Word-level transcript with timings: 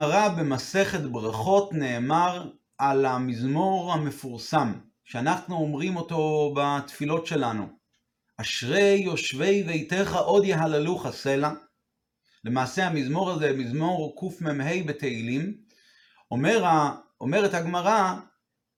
הרב 0.00 0.32
במסכת 0.40 1.00
ברכות 1.00 1.72
נאמר 1.72 2.50
על 2.78 3.06
המזמור 3.06 3.92
המפורסם, 3.92 4.72
שאנחנו 5.04 5.56
אומרים 5.56 5.96
אותו 5.96 6.54
בתפילות 6.56 7.26
שלנו. 7.26 7.66
אשרי 8.36 9.00
יושבי 9.04 9.62
ביתך 9.62 10.16
עוד 10.16 10.44
יהללוך 10.44 11.10
סלע. 11.10 11.50
למעשה 12.44 12.86
המזמור 12.86 13.30
הזה, 13.30 13.52
מזמור 13.52 14.16
קמ"ה 14.38 14.82
בתהילים, 14.86 15.54
אומר, 16.30 16.64
אומרת 17.20 17.54
הגמרא, 17.54 18.14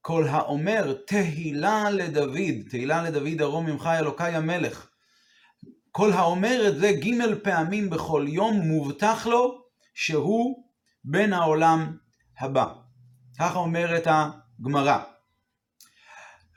כל 0.01 0.27
האומר 0.27 0.93
תהילה 1.07 1.89
לדוד, 1.89 2.69
תהילה 2.69 3.09
לדוד 3.09 3.41
ארום 3.41 3.65
ממך 3.65 3.89
אלוקיי 3.99 4.35
המלך. 4.35 4.89
כל 5.91 6.11
האומר 6.11 6.67
את 6.67 6.75
זה 6.77 6.91
ג' 6.91 7.35
פעמים 7.43 7.89
בכל 7.89 8.25
יום, 8.27 8.59
מובטח 8.59 9.27
לו 9.27 9.61
שהוא 9.93 10.66
בן 11.09 11.33
העולם 11.33 11.97
הבא. 12.39 12.73
ככה 13.39 13.59
אומרת 13.59 14.07
הגמרא. 14.07 14.99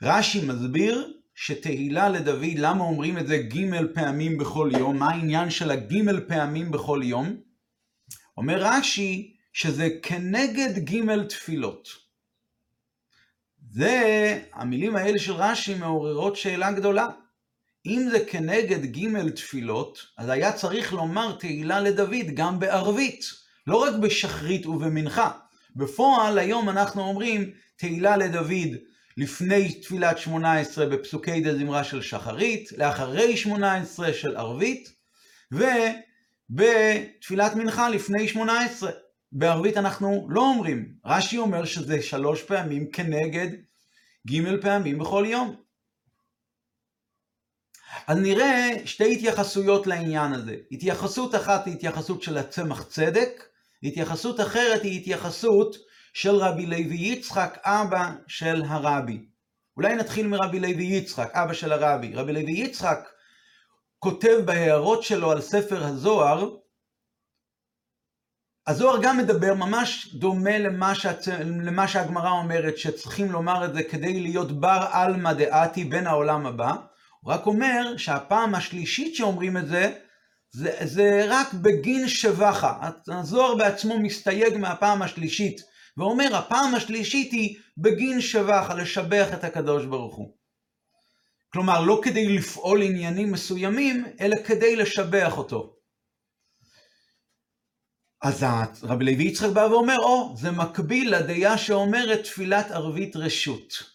רש"י 0.01 0.45
מסביר 0.45 1.13
שתהילה 1.35 2.09
לדוד, 2.09 2.57
למה 2.57 2.83
אומרים 2.83 3.17
את 3.17 3.27
זה 3.27 3.37
ג' 3.37 3.93
פעמים 3.93 4.37
בכל 4.37 4.69
יום? 4.77 4.97
מה 4.97 5.09
העניין 5.09 5.49
של 5.49 5.71
הג' 5.71 5.93
פעמים 6.27 6.71
בכל 6.71 7.01
יום? 7.03 7.35
אומר 8.37 8.57
רש"י 8.59 9.35
שזה 9.53 9.89
כנגד 10.03 10.89
ג' 10.89 11.27
תפילות. 11.29 11.87
זה, 13.71 14.43
המילים 14.53 14.95
האלה 14.95 15.19
של 15.19 15.33
רש"י 15.33 15.75
מעוררות 15.75 16.35
שאלה 16.35 16.71
גדולה. 16.71 17.07
אם 17.85 18.07
זה 18.11 18.25
כנגד 18.25 18.85
ג' 18.85 19.29
תפילות, 19.29 20.07
אז 20.17 20.29
היה 20.29 20.53
צריך 20.53 20.93
לומר 20.93 21.37
תהילה 21.39 21.79
לדוד 21.79 22.25
גם 22.33 22.59
בערבית, 22.59 23.41
לא 23.67 23.77
רק 23.77 23.93
בשחרית 23.95 24.65
ובמנחה. 24.65 25.31
בפועל 25.75 26.39
היום 26.39 26.69
אנחנו 26.69 27.01
אומרים 27.01 27.51
תהילה 27.75 28.17
לדוד 28.17 28.77
לפני 29.17 29.73
תפילת 29.81 30.17
שמונה 30.17 30.59
עשרה 30.59 30.85
בפסוקי 30.85 31.41
דזמרה 31.41 31.83
של 31.83 32.01
שחרית, 32.01 32.71
לאחרי 32.77 33.37
שמונה 33.37 33.75
עשרה 33.75 34.13
של 34.13 34.37
ערבית, 34.37 34.93
ובתפילת 36.51 37.55
מנחה 37.55 37.89
לפני 37.89 38.27
שמונה 38.27 38.65
עשרה. 38.65 38.91
בערבית 39.31 39.77
אנחנו 39.77 40.27
לא 40.29 40.41
אומרים. 40.41 40.93
רש"י 41.05 41.37
אומר 41.37 41.65
שזה 41.65 42.01
שלוש 42.01 42.43
פעמים 42.43 42.91
כנגד 42.91 43.47
ג' 44.27 44.61
פעמים 44.61 44.99
בכל 44.99 45.25
יום. 45.27 45.55
אז 48.07 48.17
נראה 48.17 48.69
שתי 48.85 49.13
התייחסויות 49.13 49.87
לעניין 49.87 50.33
הזה. 50.33 50.55
התייחסות 50.71 51.35
אחת 51.35 51.65
היא 51.65 51.73
התייחסות 51.73 52.23
של 52.23 52.37
הצמח 52.37 52.83
צדק, 52.83 53.43
התייחסות 53.83 54.39
אחרת 54.39 54.81
היא 54.83 54.99
התייחסות 54.99 55.75
של 56.13 56.35
רבי 56.35 56.65
לוי 56.65 56.97
יצחק, 56.97 57.57
אבא 57.63 58.11
של 58.27 58.63
הרבי. 58.67 59.25
אולי 59.77 59.95
נתחיל 59.95 60.27
מרבי 60.27 60.59
לוי 60.59 60.83
יצחק, 60.83 61.31
אבא 61.33 61.53
של 61.53 61.71
הרבי. 61.71 62.13
רבי 62.13 62.33
לוי 62.33 62.51
יצחק 62.51 62.99
כותב 63.99 64.37
בהערות 64.45 65.03
שלו 65.03 65.31
על 65.31 65.41
ספר 65.41 65.83
הזוהר, 65.83 66.49
הזוהר 68.67 69.01
גם 69.01 69.17
מדבר 69.17 69.53
ממש 69.53 70.15
דומה 70.15 70.57
למה, 70.57 70.95
שהצ... 70.95 71.27
למה 71.43 71.87
שהגמרא 71.87 72.29
אומרת, 72.31 72.77
שצריכים 72.77 73.31
לומר 73.31 73.65
את 73.65 73.73
זה 73.73 73.83
כדי 73.83 74.19
להיות 74.19 74.51
בר 74.51 74.87
עלמא 74.91 75.33
דעתי 75.33 75.83
בין 75.83 76.07
העולם 76.07 76.45
הבא. 76.45 76.75
הוא 77.19 77.33
רק 77.33 77.45
אומר 77.45 77.97
שהפעם 77.97 78.55
השלישית 78.55 79.15
שאומרים 79.15 79.57
את 79.57 79.67
זה, 79.67 79.93
זה, 80.51 80.77
זה 80.83 81.25
רק 81.29 81.53
בגין 81.53 82.07
שבחה. 82.07 82.89
הזוהר 83.07 83.55
בעצמו 83.55 83.99
מסתייג 83.99 84.57
מהפעם 84.57 85.01
השלישית, 85.01 85.61
ואומר, 85.97 86.35
הפעם 86.35 86.75
השלישית 86.75 87.31
היא 87.31 87.57
בגין 87.77 88.21
שבחה, 88.21 88.73
לשבח 88.73 89.27
את 89.33 89.43
הקדוש 89.43 89.85
ברוך 89.85 90.15
הוא. 90.15 90.37
כלומר, 91.53 91.81
לא 91.81 92.01
כדי 92.03 92.37
לפעול 92.37 92.81
עניינים 92.81 93.31
מסוימים, 93.31 94.05
אלא 94.21 94.35
כדי 94.47 94.75
לשבח 94.75 95.37
אותו. 95.37 95.75
אז 98.21 98.45
רבי 98.83 99.05
לוי 99.05 99.23
יצחק 99.23 99.49
בא 99.49 99.59
ואומר, 99.59 99.97
או, 99.97 100.35
זה 100.37 100.51
מקביל 100.51 101.15
לדעה 101.15 101.57
שאומרת 101.57 102.23
תפילת 102.23 102.71
ערבית 102.71 103.15
רשות. 103.15 103.90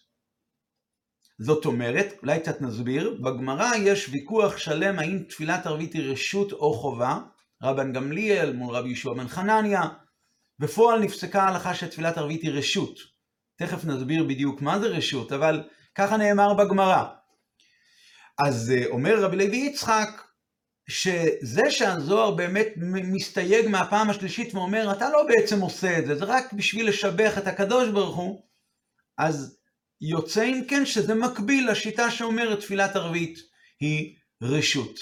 זאת 1.38 1.64
אומרת, 1.64 2.14
אולי 2.22 2.40
קצת 2.40 2.60
נסביר, 2.60 3.18
בגמרא 3.20 3.70
יש 3.76 4.08
ויכוח 4.08 4.56
שלם 4.56 4.98
האם 4.98 5.22
תפילת 5.28 5.66
ערבית 5.66 5.92
היא 5.92 6.12
רשות 6.12 6.52
או 6.52 6.74
חובה, 6.74 7.18
רבן 7.62 7.92
גמליאל 7.92 8.52
מול 8.52 8.74
רבי 8.74 8.88
יהושע 8.88 9.12
בן 9.12 9.28
חנניה, 9.28 9.82
בפועל 10.58 11.00
נפסקה 11.00 11.42
ההלכה 11.42 11.74
שתפילת 11.74 12.18
ערבית 12.18 12.42
היא 12.42 12.50
רשות. 12.50 12.98
תכף 13.56 13.84
נסביר 13.84 14.24
בדיוק 14.24 14.62
מה 14.62 14.78
זה 14.78 14.86
רשות, 14.86 15.32
אבל 15.32 15.62
ככה 15.94 16.16
נאמר 16.16 16.54
בגמרא. 16.54 17.04
אז 18.46 18.72
אה, 18.76 18.86
אומר 18.86 19.22
רבי 19.22 19.36
לוי 19.36 19.56
יצחק, 19.56 20.22
שזה 20.88 21.70
שהזוהר 21.70 22.30
באמת 22.30 22.68
מסתייג 22.76 23.68
מהפעם 23.68 24.10
השלישית 24.10 24.54
ואומר, 24.54 24.92
אתה 24.92 25.10
לא 25.10 25.26
בעצם 25.28 25.60
עושה 25.60 25.98
את 25.98 26.06
זה, 26.06 26.14
זה 26.14 26.24
רק 26.24 26.52
בשביל 26.52 26.88
לשבח 26.88 27.38
את 27.38 27.46
הקדוש 27.46 27.88
ברוך 27.88 28.16
הוא, 28.16 28.42
אז 29.18 29.55
יוצא 30.00 30.44
אם 30.44 30.62
כן 30.68 30.86
שזה 30.86 31.14
מקביל 31.14 31.70
לשיטה 31.70 32.10
שאומרת 32.10 32.60
תפילת 32.60 32.96
ערבית 32.96 33.38
היא 33.80 34.16
רשות. 34.42 35.00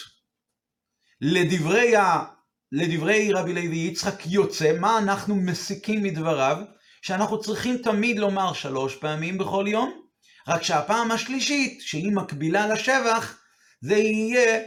לדברי, 1.20 1.96
ה... 1.96 2.24
לדברי 2.72 3.32
רבי 3.32 3.52
לוי 3.52 3.76
יצחק 3.76 4.26
יוצא, 4.26 4.72
מה 4.80 4.98
אנחנו 4.98 5.36
מסיקים 5.36 6.02
מדבריו? 6.02 6.56
שאנחנו 7.02 7.40
צריכים 7.40 7.78
תמיד 7.78 8.18
לומר 8.18 8.52
שלוש 8.52 8.96
פעמים 8.96 9.38
בכל 9.38 9.64
יום, 9.68 10.06
רק 10.48 10.62
שהפעם 10.62 11.10
השלישית, 11.10 11.80
שהיא 11.80 12.12
מקבילה 12.12 12.66
לשבח, 12.66 13.38
זה 13.80 13.94
יהיה 13.94 14.62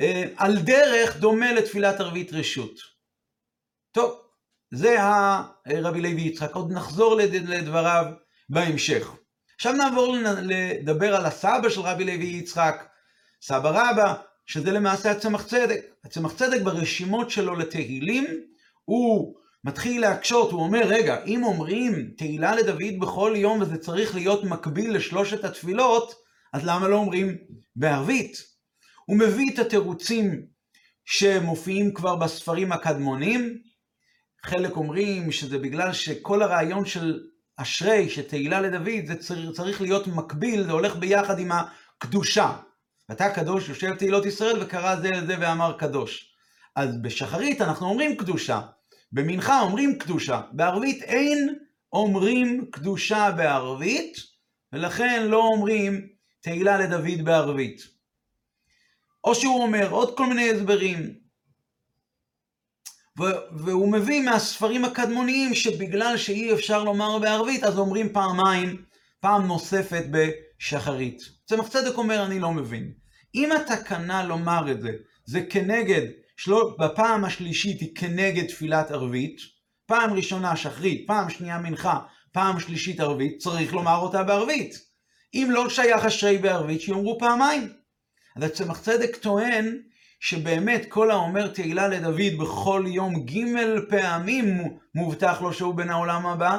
אה, 0.00 0.24
על 0.36 0.58
דרך 0.58 1.16
דומה 1.16 1.52
לתפילת 1.52 2.00
ערבית 2.00 2.32
רשות. 2.32 2.74
טוב, 3.92 4.20
זה 4.74 4.96
הרבי 5.00 6.00
לוי 6.00 6.20
יצחק, 6.20 6.54
עוד 6.54 6.72
נחזור 6.72 7.14
לדבריו 7.16 8.04
בהמשך. 8.48 9.08
עכשיו 9.62 9.72
נעבור 9.72 10.16
לדבר 10.42 11.16
על 11.16 11.26
הסבא 11.26 11.68
של 11.68 11.80
רבי 11.80 12.04
לוי 12.04 12.26
יצחק, 12.26 12.84
סבא 13.42 13.68
רבא, 13.68 14.14
שזה 14.46 14.72
למעשה 14.72 15.10
הצמח 15.10 15.46
צדק. 15.46 15.80
הצמח 16.04 16.32
צדק 16.32 16.62
ברשימות 16.62 17.30
שלו 17.30 17.56
לתהילים, 17.56 18.26
הוא 18.84 19.34
מתחיל 19.64 20.00
להקשות, 20.00 20.52
הוא 20.52 20.62
אומר, 20.62 20.82
רגע, 20.84 21.24
אם 21.24 21.44
אומרים 21.44 22.10
תהילה 22.16 22.54
לדוד 22.54 22.98
בכל 23.00 23.32
יום 23.36 23.60
וזה 23.60 23.78
צריך 23.78 24.14
להיות 24.14 24.44
מקביל 24.44 24.96
לשלושת 24.96 25.44
התפילות, 25.44 26.14
אז 26.52 26.66
למה 26.66 26.88
לא 26.88 26.96
אומרים 26.96 27.36
בערבית? 27.76 28.36
הוא 29.04 29.18
מביא 29.18 29.54
את 29.54 29.58
התירוצים 29.58 30.46
שמופיעים 31.04 31.94
כבר 31.94 32.16
בספרים 32.16 32.72
הקדמונים, 32.72 33.58
חלק 34.44 34.76
אומרים 34.76 35.32
שזה 35.32 35.58
בגלל 35.58 35.92
שכל 35.92 36.42
הרעיון 36.42 36.84
של 36.84 37.20
אשרי, 37.56 38.10
שתהילה 38.10 38.60
לדוד, 38.60 39.06
זה 39.06 39.14
צריך, 39.52 39.80
להיות 39.80 40.06
מקביל, 40.06 40.62
זה 40.62 40.72
הולך 40.72 40.96
ביחד 40.96 41.38
עם 41.38 41.50
הקדושה. 41.52 42.56
אתה 43.12 43.30
קדוש, 43.30 43.68
יושב 43.68 43.94
תהילות 43.94 44.26
ישראל 44.26 44.62
וקרא 44.62 44.96
זה 44.96 45.10
לזה 45.10 45.36
ואמר 45.40 45.76
קדוש. 45.78 46.34
אז 46.76 47.02
בשחרית 47.02 47.60
אנחנו 47.60 47.88
אומרים 47.88 48.16
קדושה, 48.16 48.60
במנחה 49.12 49.60
אומרים 49.60 49.98
קדושה, 49.98 50.40
בערבית 50.52 51.02
אין 51.02 51.58
אומרים 51.92 52.66
קדושה 52.70 53.30
בערבית, 53.36 54.18
ולכן 54.72 55.26
לא 55.26 55.36
אומרים 55.36 56.08
תהילה 56.40 56.78
לדוד 56.78 57.24
בערבית. 57.24 57.82
או 59.24 59.34
שהוא 59.34 59.62
אומר 59.62 59.90
עוד 59.90 60.16
כל 60.16 60.26
מיני 60.26 60.50
הסברים. 60.50 61.21
והוא 63.16 63.92
מביא 63.92 64.22
מהספרים 64.22 64.84
הקדמוניים 64.84 65.54
שבגלל 65.54 66.16
שאי 66.16 66.52
אפשר 66.52 66.84
לומר 66.84 67.18
בערבית, 67.18 67.64
אז 67.64 67.78
אומרים 67.78 68.12
פעמיים, 68.12 68.82
פעם 69.20 69.46
נוספת 69.46 70.04
בשחרית. 70.10 71.22
צמח 71.46 71.68
צדק 71.68 71.98
אומר, 71.98 72.26
אני 72.26 72.40
לא 72.40 72.50
מבין. 72.50 72.92
אם 73.34 73.52
התקנה 73.52 74.24
לומר 74.24 74.72
את 74.72 74.80
זה, 74.80 74.90
זה 75.24 75.42
כנגד, 75.50 76.06
שלו, 76.36 76.76
בפעם 76.76 77.24
השלישית 77.24 77.80
היא 77.80 77.94
כנגד 77.96 78.46
תפילת 78.46 78.90
ערבית, 78.90 79.36
פעם 79.86 80.12
ראשונה 80.12 80.56
שחרית, 80.56 81.04
פעם 81.06 81.30
שנייה 81.30 81.58
מנחה, 81.58 81.98
פעם 82.32 82.60
שלישית 82.60 83.00
ערבית, 83.00 83.38
צריך 83.38 83.74
לומר 83.74 83.96
אותה 83.96 84.22
בערבית. 84.22 84.74
אם 85.34 85.48
לא 85.50 85.68
שייך 85.68 86.04
אשרי 86.04 86.38
בערבית, 86.38 86.80
שיאמרו 86.80 87.18
פעמיים. 87.18 87.72
אז 88.36 88.42
הצמח 88.42 88.80
צדק 88.80 89.16
טוען 89.16 89.78
שבאמת 90.22 90.86
כל 90.88 91.10
האומר 91.10 91.48
תהילה 91.48 91.88
לדוד 91.88 92.38
בכל 92.38 92.84
יום 92.86 93.24
ג' 93.24 93.40
פעמים 93.88 94.76
מובטח 94.94 95.42
לו 95.42 95.52
שהוא 95.52 95.74
בן 95.74 95.90
העולם 95.90 96.26
הבא, 96.26 96.58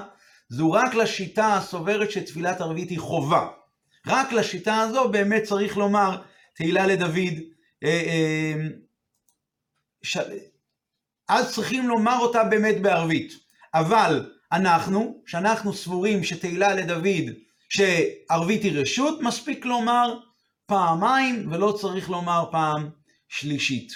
זו 0.49 0.71
רק 0.71 0.95
לשיטה 0.95 1.55
הסוברת 1.55 2.11
שתפילת 2.11 2.61
ערבית 2.61 2.89
היא 2.89 2.99
חובה. 2.99 3.47
רק 4.07 4.31
לשיטה 4.31 4.79
הזו 4.79 5.09
באמת 5.09 5.43
צריך 5.43 5.77
לומר 5.77 6.21
תהילה 6.55 6.87
לדוד. 6.87 7.39
אה, 7.83 7.89
אה, 7.89 8.53
ש... 10.03 10.17
אז 11.27 11.53
צריכים 11.53 11.87
לומר 11.87 12.17
אותה 12.19 12.43
באמת 12.43 12.81
בערבית. 12.81 13.33
אבל 13.73 14.29
אנחנו, 14.51 15.21
שאנחנו 15.25 15.73
סבורים 15.73 16.23
שתהילה 16.23 16.73
לדוד, 16.73 17.33
שערבית 17.69 18.63
היא 18.63 18.79
רשות, 18.81 19.21
מספיק 19.21 19.65
לומר 19.65 20.19
פעמיים 20.65 21.51
ולא 21.51 21.77
צריך 21.81 22.09
לומר 22.09 22.45
פעם 22.51 23.02
שלישית. 23.35 23.91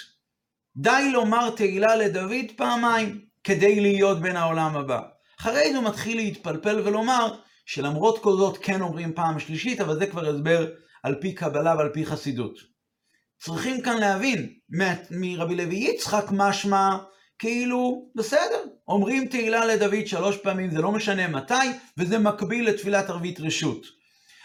די 0.76 1.10
לומר 1.12 1.50
תהילה 1.50 1.96
לדוד 1.96 2.44
פעמיים 2.56 3.20
כדי 3.44 3.80
להיות 3.80 4.20
בין 4.20 4.36
העולם 4.36 4.76
הבא. 4.76 5.00
אחרי 5.40 5.72
זה 5.72 5.80
מתחיל 5.80 6.16
להתפלפל 6.16 6.80
ולומר 6.84 7.34
שלמרות 7.66 8.22
כל 8.22 8.32
זאת 8.32 8.58
כן 8.62 8.80
אומרים 8.80 9.14
פעם 9.14 9.38
שלישית, 9.38 9.80
אבל 9.80 9.98
זה 9.98 10.06
כבר 10.06 10.28
הסבר 10.28 10.66
על 11.02 11.14
פי 11.20 11.34
קבלה 11.34 11.74
ועל 11.78 11.88
פי 11.92 12.06
חסידות. 12.06 12.58
צריכים 13.40 13.82
כאן 13.82 13.98
להבין, 13.98 14.52
מרבי 15.10 15.54
לוי 15.54 15.76
יצחק 15.76 16.24
משמע 16.30 16.98
כאילו, 17.38 18.10
בסדר, 18.14 18.64
אומרים 18.88 19.28
תהילה 19.28 19.64
לדוד 19.64 20.06
שלוש 20.06 20.36
פעמים, 20.36 20.70
זה 20.70 20.82
לא 20.82 20.92
משנה 20.92 21.28
מתי, 21.28 21.68
וזה 21.98 22.18
מקביל 22.18 22.68
לתפילת 22.68 23.10
ערבית 23.10 23.40
רשות. 23.40 23.86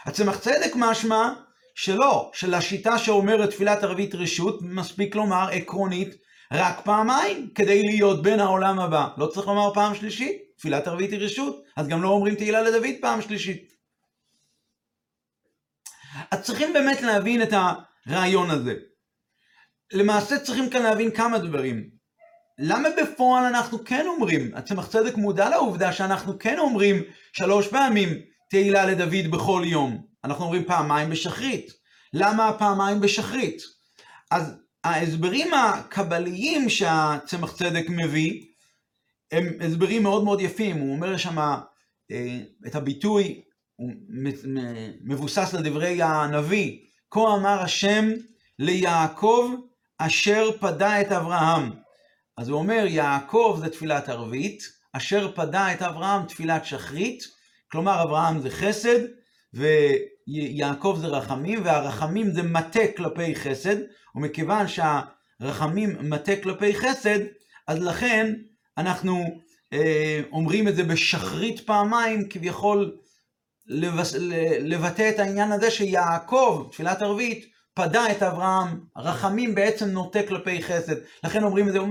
הצמח 0.05 0.39
צדק 0.39 0.71
משמע 0.75 1.33
שלא, 1.75 2.31
שלשיטה 2.33 2.97
שאומרת 2.97 3.49
תפילת 3.49 3.83
ערבית 3.83 4.15
רשות, 4.15 4.59
מספיק 4.61 5.15
לומר 5.15 5.49
עקרונית 5.51 6.15
רק 6.53 6.81
פעמיים, 6.83 7.49
כדי 7.55 7.83
להיות 7.83 8.23
בין 8.23 8.39
העולם 8.39 8.79
הבא. 8.79 9.07
לא 9.17 9.27
צריך 9.27 9.47
לומר 9.47 9.73
פעם 9.73 9.95
שלישית, 9.95 10.41
תפילת 10.57 10.87
ערבית 10.87 11.11
היא 11.11 11.19
רשות, 11.19 11.63
אז 11.77 11.87
גם 11.87 12.03
לא 12.03 12.09
אומרים 12.09 12.35
תהילה 12.35 12.61
לדוד 12.61 12.95
פעם 13.01 13.21
שלישית. 13.21 13.73
אז 16.31 16.41
צריכים 16.41 16.73
באמת 16.73 17.01
להבין 17.01 17.41
את 17.41 17.53
הרעיון 18.07 18.49
הזה. 18.49 18.73
למעשה 19.93 20.39
צריכים 20.39 20.69
כאן 20.69 20.83
להבין 20.83 21.11
כמה 21.11 21.37
דברים. 21.37 21.89
למה 22.59 22.89
בפועל 23.01 23.43
אנחנו 23.43 23.85
כן 23.85 24.05
אומרים, 24.07 24.51
הצמח 24.55 24.87
צדק 24.87 25.15
מודע 25.15 25.49
לעובדה 25.49 25.93
שאנחנו 25.93 26.39
כן 26.39 26.59
אומרים 26.59 27.03
שלוש 27.33 27.67
פעמים 27.67 28.09
תהילה 28.49 28.85
לדוד 28.85 29.31
בכל 29.31 29.61
יום. 29.65 30.12
אנחנו 30.23 30.45
אומרים 30.45 30.65
פעמיים 30.65 31.09
בשחרית. 31.09 31.71
למה 32.13 32.55
פעמיים 32.59 33.01
בשחרית? 33.01 33.61
אז 34.31 34.55
ההסברים 34.83 35.53
הקבליים 35.53 36.69
שהצמח 36.69 37.53
צדק 37.53 37.85
מביא, 37.89 38.45
הם 39.31 39.47
הסברים 39.61 40.03
מאוד 40.03 40.23
מאוד 40.23 40.41
יפים. 40.41 40.77
הוא 40.77 40.95
אומר 40.95 41.17
שם 41.17 41.37
אה, 42.11 42.39
את 42.67 42.75
הביטוי, 42.75 43.41
הוא 43.75 43.91
מבוסס 45.01 45.53
לדברי 45.53 46.01
הנביא, 46.01 46.79
כה 47.11 47.19
אמר 47.19 47.61
השם 47.61 48.09
ליעקב 48.59 49.51
אשר 49.97 50.49
פדה 50.59 51.01
את 51.01 51.11
אברהם. 51.11 51.71
אז 52.37 52.49
הוא 52.49 52.59
אומר, 52.59 52.85
יעקב 52.87 53.59
זה 53.63 53.69
תפילת 53.69 54.09
ערבית, 54.09 54.63
אשר 54.93 55.31
פדה 55.35 55.73
את 55.73 55.81
אברהם 55.81 56.25
תפילת 56.25 56.65
שחרית, 56.65 57.23
כלומר 57.71 58.03
אברהם 58.03 58.41
זה 58.41 58.49
חסד, 58.49 58.99
ויעקב 60.27 60.97
זה 61.01 61.07
רחמים, 61.07 61.61
והרחמים 61.65 62.31
זה 62.31 62.43
מטה 62.43 62.79
כלפי 62.97 63.35
חסד, 63.35 63.75
ומכיוון 64.15 64.65
שהרחמים 64.67 65.97
מטה 66.09 66.31
כלפי 66.43 66.75
חסד, 66.75 67.19
אז 67.67 67.79
לכן 67.83 68.33
אנחנו 68.77 69.25
אה, 69.73 70.21
אומרים 70.31 70.67
את 70.67 70.75
זה 70.75 70.83
בשחרית 70.83 71.59
פעמיים, 71.59 72.29
כביכול 72.29 72.97
לבס, 73.67 74.13
לבטא 74.59 75.09
את 75.09 75.19
העניין 75.19 75.51
הזה 75.51 75.71
שיעקב, 75.71 76.67
תפילת 76.71 77.01
ערבית, 77.01 77.45
פדה 77.73 78.11
את 78.11 78.23
אברהם, 78.23 78.79
רחמים 78.97 79.55
בעצם 79.55 79.89
נוטה 79.89 80.19
כלפי 80.27 80.63
חסד, 80.63 80.95
לכן 81.23 81.43
אומרים 81.43 81.67
את 81.67 81.73
זה, 81.73 81.79
הוא 81.79 81.89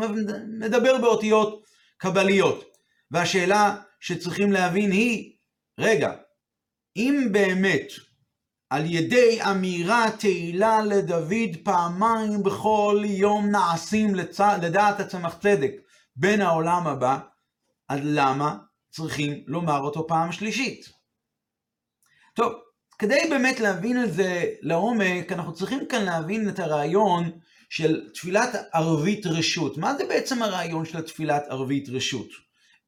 מדבר 0.60 0.98
באותיות 0.98 1.62
קבליות. 1.98 2.64
והשאלה 3.10 3.76
שצריכים 4.00 4.52
להבין 4.52 4.92
היא, 4.92 5.32
רגע, 5.78 6.12
אם 6.96 7.28
באמת 7.32 7.88
על 8.72 8.84
ידי 8.86 9.38
אמירת 9.50 10.18
תהילה 10.18 10.82
לדוד 10.82 11.56
פעמיים 11.62 12.42
בכל 12.42 13.02
יום 13.04 13.50
נעשים 13.50 14.14
לצ... 14.14 14.40
לדעת 14.40 15.00
הצמח 15.00 15.38
צדק 15.38 15.72
בין 16.16 16.40
העולם 16.40 16.86
הבא, 16.86 17.18
אז 17.88 18.00
למה 18.02 18.56
צריכים 18.90 19.44
לומר 19.46 19.78
אותו 19.80 20.06
פעם 20.06 20.32
שלישית? 20.32 20.88
טוב, 22.34 22.52
כדי 22.98 23.26
באמת 23.30 23.60
להבין 23.60 24.04
את 24.04 24.12
זה 24.12 24.44
לעומק, 24.62 25.32
אנחנו 25.32 25.54
צריכים 25.54 25.86
כאן 25.88 26.04
להבין 26.04 26.48
את 26.48 26.58
הרעיון 26.58 27.30
של 27.70 28.10
תפילת 28.14 28.50
ערבית 28.72 29.26
רשות. 29.26 29.78
מה 29.78 29.94
זה 29.94 30.04
בעצם 30.06 30.42
הרעיון 30.42 30.84
של 30.84 31.00
תפילת 31.00 31.42
ערבית 31.48 31.88
רשות? 31.88 32.28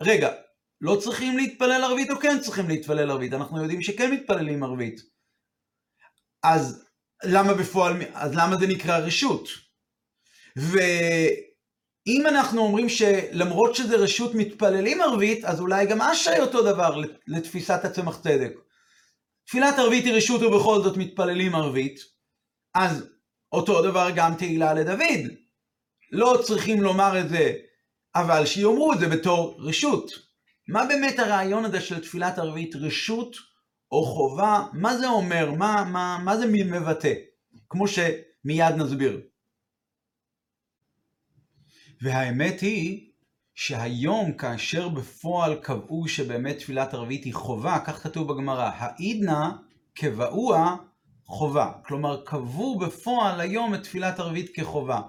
רגע, 0.01 0.33
לא 0.81 0.97
צריכים 0.97 1.37
להתפלל 1.37 1.85
ערבית 1.85 2.11
או 2.11 2.17
כן 2.17 2.41
צריכים 2.41 2.69
להתפלל 2.69 3.11
ערבית? 3.11 3.33
אנחנו 3.33 3.63
יודעים 3.63 3.83
שכן 3.83 4.13
מתפללים 4.13 4.63
ערבית. 4.63 5.14
אז 6.45 6.85
למה 7.25 7.55
בפועל, 7.55 8.03
אז 8.15 8.35
למה 8.35 8.57
זה 8.57 8.67
נקרא 8.67 8.99
רשות? 8.99 9.49
ואם 10.57 12.27
אנחנו 12.27 12.61
אומרים 12.61 12.89
שלמרות 12.89 13.75
שזה 13.75 13.97
רשות 13.97 14.35
מתפללים 14.35 15.01
ערבית, 15.01 15.45
אז 15.45 15.61
אולי 15.61 15.87
גם 15.87 16.01
אשרי 16.01 16.41
אותו 16.41 16.63
דבר 16.63 17.01
לתפיסת 17.27 17.85
הצמח 17.85 18.21
צדק. 18.21 18.53
תפילת 19.47 19.79
ערבית 19.79 20.05
היא 20.05 20.15
רשות 20.15 20.43
ובכל 20.43 20.83
זאת 20.83 20.97
מתפללים 20.97 21.55
ערבית, 21.55 22.01
אז 22.75 23.07
אותו 23.53 23.83
דבר 23.83 24.09
גם 24.17 24.35
תהילה 24.35 24.75
לדוד. 24.75 25.31
לא 26.13 26.43
צריכים 26.47 26.83
לומר 26.83 27.21
את 27.21 27.29
זה, 27.29 27.53
אבל 28.15 28.47
שיאמרו 28.47 28.93
את 28.93 28.99
זה 28.99 29.09
בתור 29.09 29.57
רשות. 29.59 30.11
מה 30.69 30.85
באמת 30.85 31.19
הרעיון 31.19 31.65
הזה 31.65 31.81
של 31.81 32.01
תפילת 32.03 32.39
ערבית 32.39 32.77
רשות 32.77 33.37
או 33.93 34.05
חובה? 34.05 34.67
מה 34.73 34.97
זה 34.97 35.09
אומר? 35.09 35.51
מה, 35.51 35.85
מה, 35.85 36.19
מה 36.25 36.37
זה 36.37 36.47
מבטא? 36.47 37.13
כמו 37.69 37.89
שמיד 37.89 38.75
נסביר. 38.77 39.21
והאמת 42.01 42.61
היא 42.61 43.11
שהיום 43.55 44.33
כאשר 44.33 44.89
בפועל 44.89 45.55
קבעו 45.55 46.09
שבאמת 46.09 46.59
תפילת 46.59 46.95
ערבית 46.95 47.25
היא 47.25 47.35
חובה, 47.35 47.79
כך 47.87 48.03
כתוב 48.03 48.33
בגמרא, 48.33 48.71
העידנא 48.75 49.51
קבעוה 49.95 50.77
חובה. 51.27 51.73
כלומר, 51.87 52.23
קבעו 52.25 52.79
בפועל 52.79 53.41
היום 53.41 53.75
את 53.75 53.83
תפילת 53.83 54.21
ערבית 54.21 54.51
כחובה, 54.55 55.01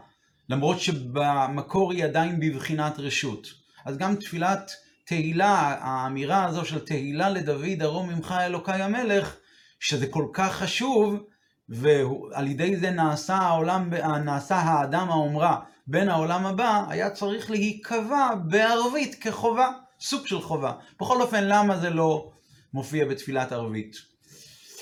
למרות 0.50 0.80
שבמקור 0.80 1.92
היא 1.92 2.04
עדיין 2.06 2.40
בבחינת 2.40 3.00
רשות. 3.00 3.48
אז 3.86 3.98
גם 3.98 4.16
תפילת 4.16 4.72
תהילה, 5.06 5.78
האמירה 5.80 6.46
הזו 6.46 6.66
של 6.66 6.80
תהילה 6.80 7.30
לדוד 7.30 7.82
ארום 7.82 8.10
ממך 8.10 8.36
אלוקיי 8.40 8.82
המלך, 8.82 9.36
שזה 9.80 10.08
כל 10.08 10.28
כך 10.34 10.54
חשוב, 10.56 11.16
ועל 11.70 12.48
ידי 12.48 12.78
זה 12.78 12.92
נעשה 12.92 13.36
העולם, 13.36 13.90
נעשה 14.26 14.56
האדם 14.56 15.10
האומרה 15.10 15.60
בין 15.88 16.10
העולם 16.10 16.46
הבא, 16.46 16.84
היה 16.90 17.10
צריך 17.10 17.52
להיקבע 17.52 18.30
בערבית 18.48 19.16
כחובה, 19.16 19.70
סוג 20.00 20.28
של 20.28 20.42
חובה. 20.42 20.74
בכל 21.02 21.22
אופן, 21.22 21.44
למה 21.44 21.78
זה 21.78 21.90
לא 21.90 22.32
מופיע 22.74 23.06
בתפילת 23.06 23.52
ערבית? 23.52 23.96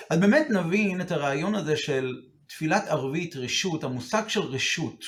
אז 0.09 0.19
באמת 0.19 0.47
נבין 0.49 1.01
את 1.01 1.11
הרעיון 1.11 1.55
הזה 1.55 1.77
של 1.77 2.21
תפילת 2.47 2.87
ערבית, 2.87 3.35
רשות, 3.35 3.83
המושג 3.83 4.27
של 4.27 4.41
רשות. 4.41 5.03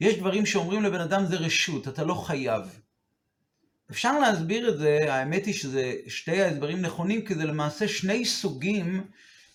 יש 0.00 0.18
דברים 0.18 0.46
שאומרים 0.46 0.82
לבן 0.82 1.00
אדם 1.00 1.26
זה 1.26 1.36
רשות, 1.36 1.88
אתה 1.88 2.04
לא 2.04 2.14
חייב. 2.14 2.83
אפשר 3.90 4.18
להסביר 4.18 4.68
את 4.68 4.78
זה, 4.78 4.98
האמת 5.08 5.46
היא 5.46 5.54
שזה 5.54 5.94
שתי 6.08 6.42
ההסברים 6.42 6.80
נכונים, 6.80 7.24
כי 7.26 7.34
זה 7.34 7.44
למעשה 7.44 7.88
שני 7.88 8.24
סוגים 8.24 9.04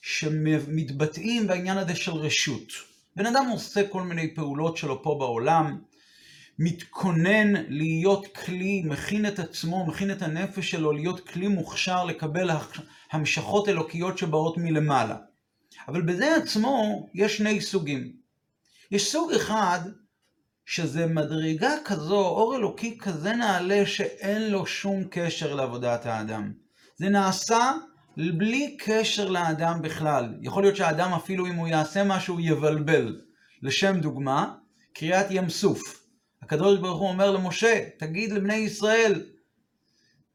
שמתבטאים 0.02 1.48
בעניין 1.48 1.78
הזה 1.78 1.96
של 1.96 2.12
רשות. 2.12 2.74
בן 3.16 3.26
אדם 3.26 3.46
עושה 3.52 3.88
כל 3.88 4.02
מיני 4.02 4.36
פעולות 4.36 4.78
שלו 4.78 5.04
פה 5.04 5.16
בעולם, 5.20 5.80
מתכונן 6.60 7.54
להיות 7.68 8.38
כלי, 8.38 8.82
מכין 8.86 9.26
את 9.26 9.40
עצמו, 9.40 9.86
מכין 9.86 10.12
את 10.12 10.22
הנפש 10.22 10.72
שלו 10.72 10.92
להיות 10.92 11.28
כלי 11.28 11.48
מוכשר 11.48 12.06
לקבל 12.06 12.50
המשכות 13.12 13.70
אלוקיות 13.70 14.18
שבאות 14.18 14.58
מלמעלה. 14.58 15.16
אבל 15.88 16.02
בזה 16.02 16.36
עצמו 16.36 17.08
יש 17.14 17.38
שני 17.38 17.62
סוגים. 17.62 18.12
יש 18.92 19.12
סוג 19.12 19.32
אחד 19.32 19.80
שזה 20.72 21.06
מדרגה 21.06 21.74
כזו, 21.86 22.20
אור 22.20 22.56
אלוקי 22.56 22.98
כזה 22.98 23.34
נעלה 23.34 23.86
שאין 23.86 24.52
לו 24.52 24.66
שום 24.66 25.04
קשר 25.12 25.56
לעבודת 25.56 26.06
האדם. 26.06 26.54
זה 26.98 27.10
נעשה 27.10 27.72
בלי 28.18 28.78
קשר 28.80 29.30
לאדם 29.30 29.82
בכלל. 29.82 30.34
יכול 30.42 30.64
להיות 30.64 30.76
שהאדם 30.76 31.14
אפילו 31.14 31.48
אם 31.48 31.56
הוא 31.56 31.68
יעשה 31.68 32.04
משהו 32.04 32.40
יבלבל. 32.40 33.22
לשם 33.62 34.00
דוגמה, 34.00 34.56
קריאת 34.94 35.26
ים 35.30 35.50
סוף. 35.50 36.06
הקדוש 36.42 36.80
ברוך 36.80 37.00
הוא 37.00 37.10
אומר 37.10 37.32
למשה, 37.32 37.86
תגיד 38.00 38.32
לבני 38.32 38.56
ישראל, 38.56 39.24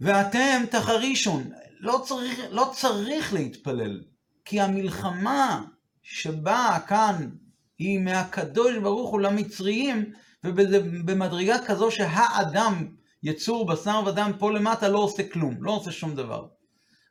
ואתם 0.00 0.62
תחרישון. 0.71 1.50
לא 1.81 2.03
צריך, 2.07 2.41
לא 2.50 2.71
צריך 2.75 3.35
להתפלל, 3.35 4.03
כי 4.45 4.61
המלחמה 4.61 5.62
שבאה 6.03 6.81
כאן 6.81 7.29
היא 7.78 7.99
מהקדוש 7.99 8.76
ברוך 8.76 9.11
הוא 9.11 9.21
למצריים, 9.21 10.12
ובמדרגה 10.45 11.57
כזו 11.66 11.90
שהאדם 11.90 12.88
יצור 13.23 13.66
בשר 13.66 14.02
ודם 14.07 14.33
פה 14.38 14.52
למטה 14.52 14.88
לא 14.88 14.99
עושה 14.99 15.28
כלום, 15.28 15.57
לא 15.61 15.73
עושה 15.73 15.93
שום 15.93 16.14
דבר. 16.14 16.47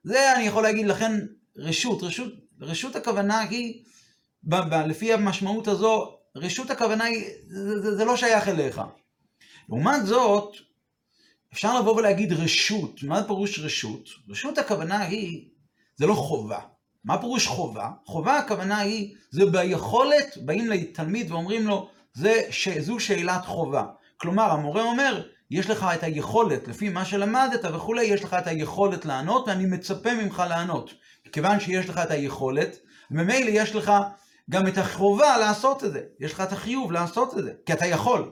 זה 0.03 0.36
אני 0.36 0.43
יכול 0.43 0.63
להגיד, 0.63 0.86
לכן 0.86 1.12
רשות, 1.58 2.03
רשות, 2.03 2.34
רשות 2.62 2.96
הכוונה 2.96 3.39
היא, 3.39 3.84
ב, 4.43 4.55
ב, 4.55 4.74
לפי 4.74 5.13
המשמעות 5.13 5.67
הזו, 5.67 6.17
רשות 6.36 6.70
הכוונה 6.70 7.03
היא, 7.03 7.25
זה, 7.48 7.82
זה, 7.82 7.96
זה 7.96 8.05
לא 8.05 8.17
שייך 8.17 8.48
אליך. 8.48 8.82
לעומת 9.70 10.05
זאת, 10.05 10.55
אפשר 11.53 11.79
לבוא 11.79 11.96
ולהגיד 11.96 12.34
רשות. 12.34 13.03
מה 13.03 13.24
פירוש 13.24 13.60
רשות? 13.60 14.10
רשות 14.29 14.58
הכוונה 14.58 15.00
היא, 15.01 15.50
זה 15.96 16.05
לא 16.05 16.13
חובה. 16.13 16.60
מה 17.05 17.17
פירוש 17.17 17.48
חובה? 17.48 17.89
חובה 18.05 18.38
הכוונה 18.38 18.79
היא, 18.79 19.15
זה 19.31 19.45
ביכולת, 19.45 20.38
באים 20.38 20.69
לתלמיד 20.69 21.31
ואומרים 21.31 21.67
לו, 21.67 21.89
זה, 22.13 22.41
ש, 22.50 22.69
זו 22.69 23.00
שאלת 23.00 23.45
חובה. 23.45 23.83
כלומר, 24.17 24.51
המורה 24.51 24.83
אומר, 24.83 25.22
יש 25.51 25.69
לך 25.69 25.88
את 25.93 26.03
היכולת, 26.03 26.67
לפי 26.67 26.89
מה 26.89 27.05
שלמדת 27.05 27.65
וכולי, 27.74 28.03
יש 28.03 28.24
לך 28.24 28.33
את 28.33 28.48
היכולת 28.48 29.05
לענות, 29.05 29.48
ואני 29.48 29.65
מצפה 29.65 30.13
ממך 30.13 30.43
לענות. 30.50 30.93
כיוון 31.31 31.60
שיש 31.60 31.89
לך 31.89 31.98
את 31.98 32.12
היכולת, 32.12 32.77
ממילא 33.12 33.50
יש 33.50 33.75
לך 33.75 33.93
גם 34.50 34.67
את 34.67 34.77
החובה 34.77 35.38
לעשות 35.38 35.83
את 35.83 35.91
זה. 35.91 36.01
יש 36.19 36.33
לך 36.33 36.41
את 36.41 36.51
החיוב 36.51 36.91
לעשות 36.91 37.38
את 37.38 37.43
זה, 37.43 37.51
כי 37.65 37.74
אתה 37.74 37.86
יכול. 37.86 38.31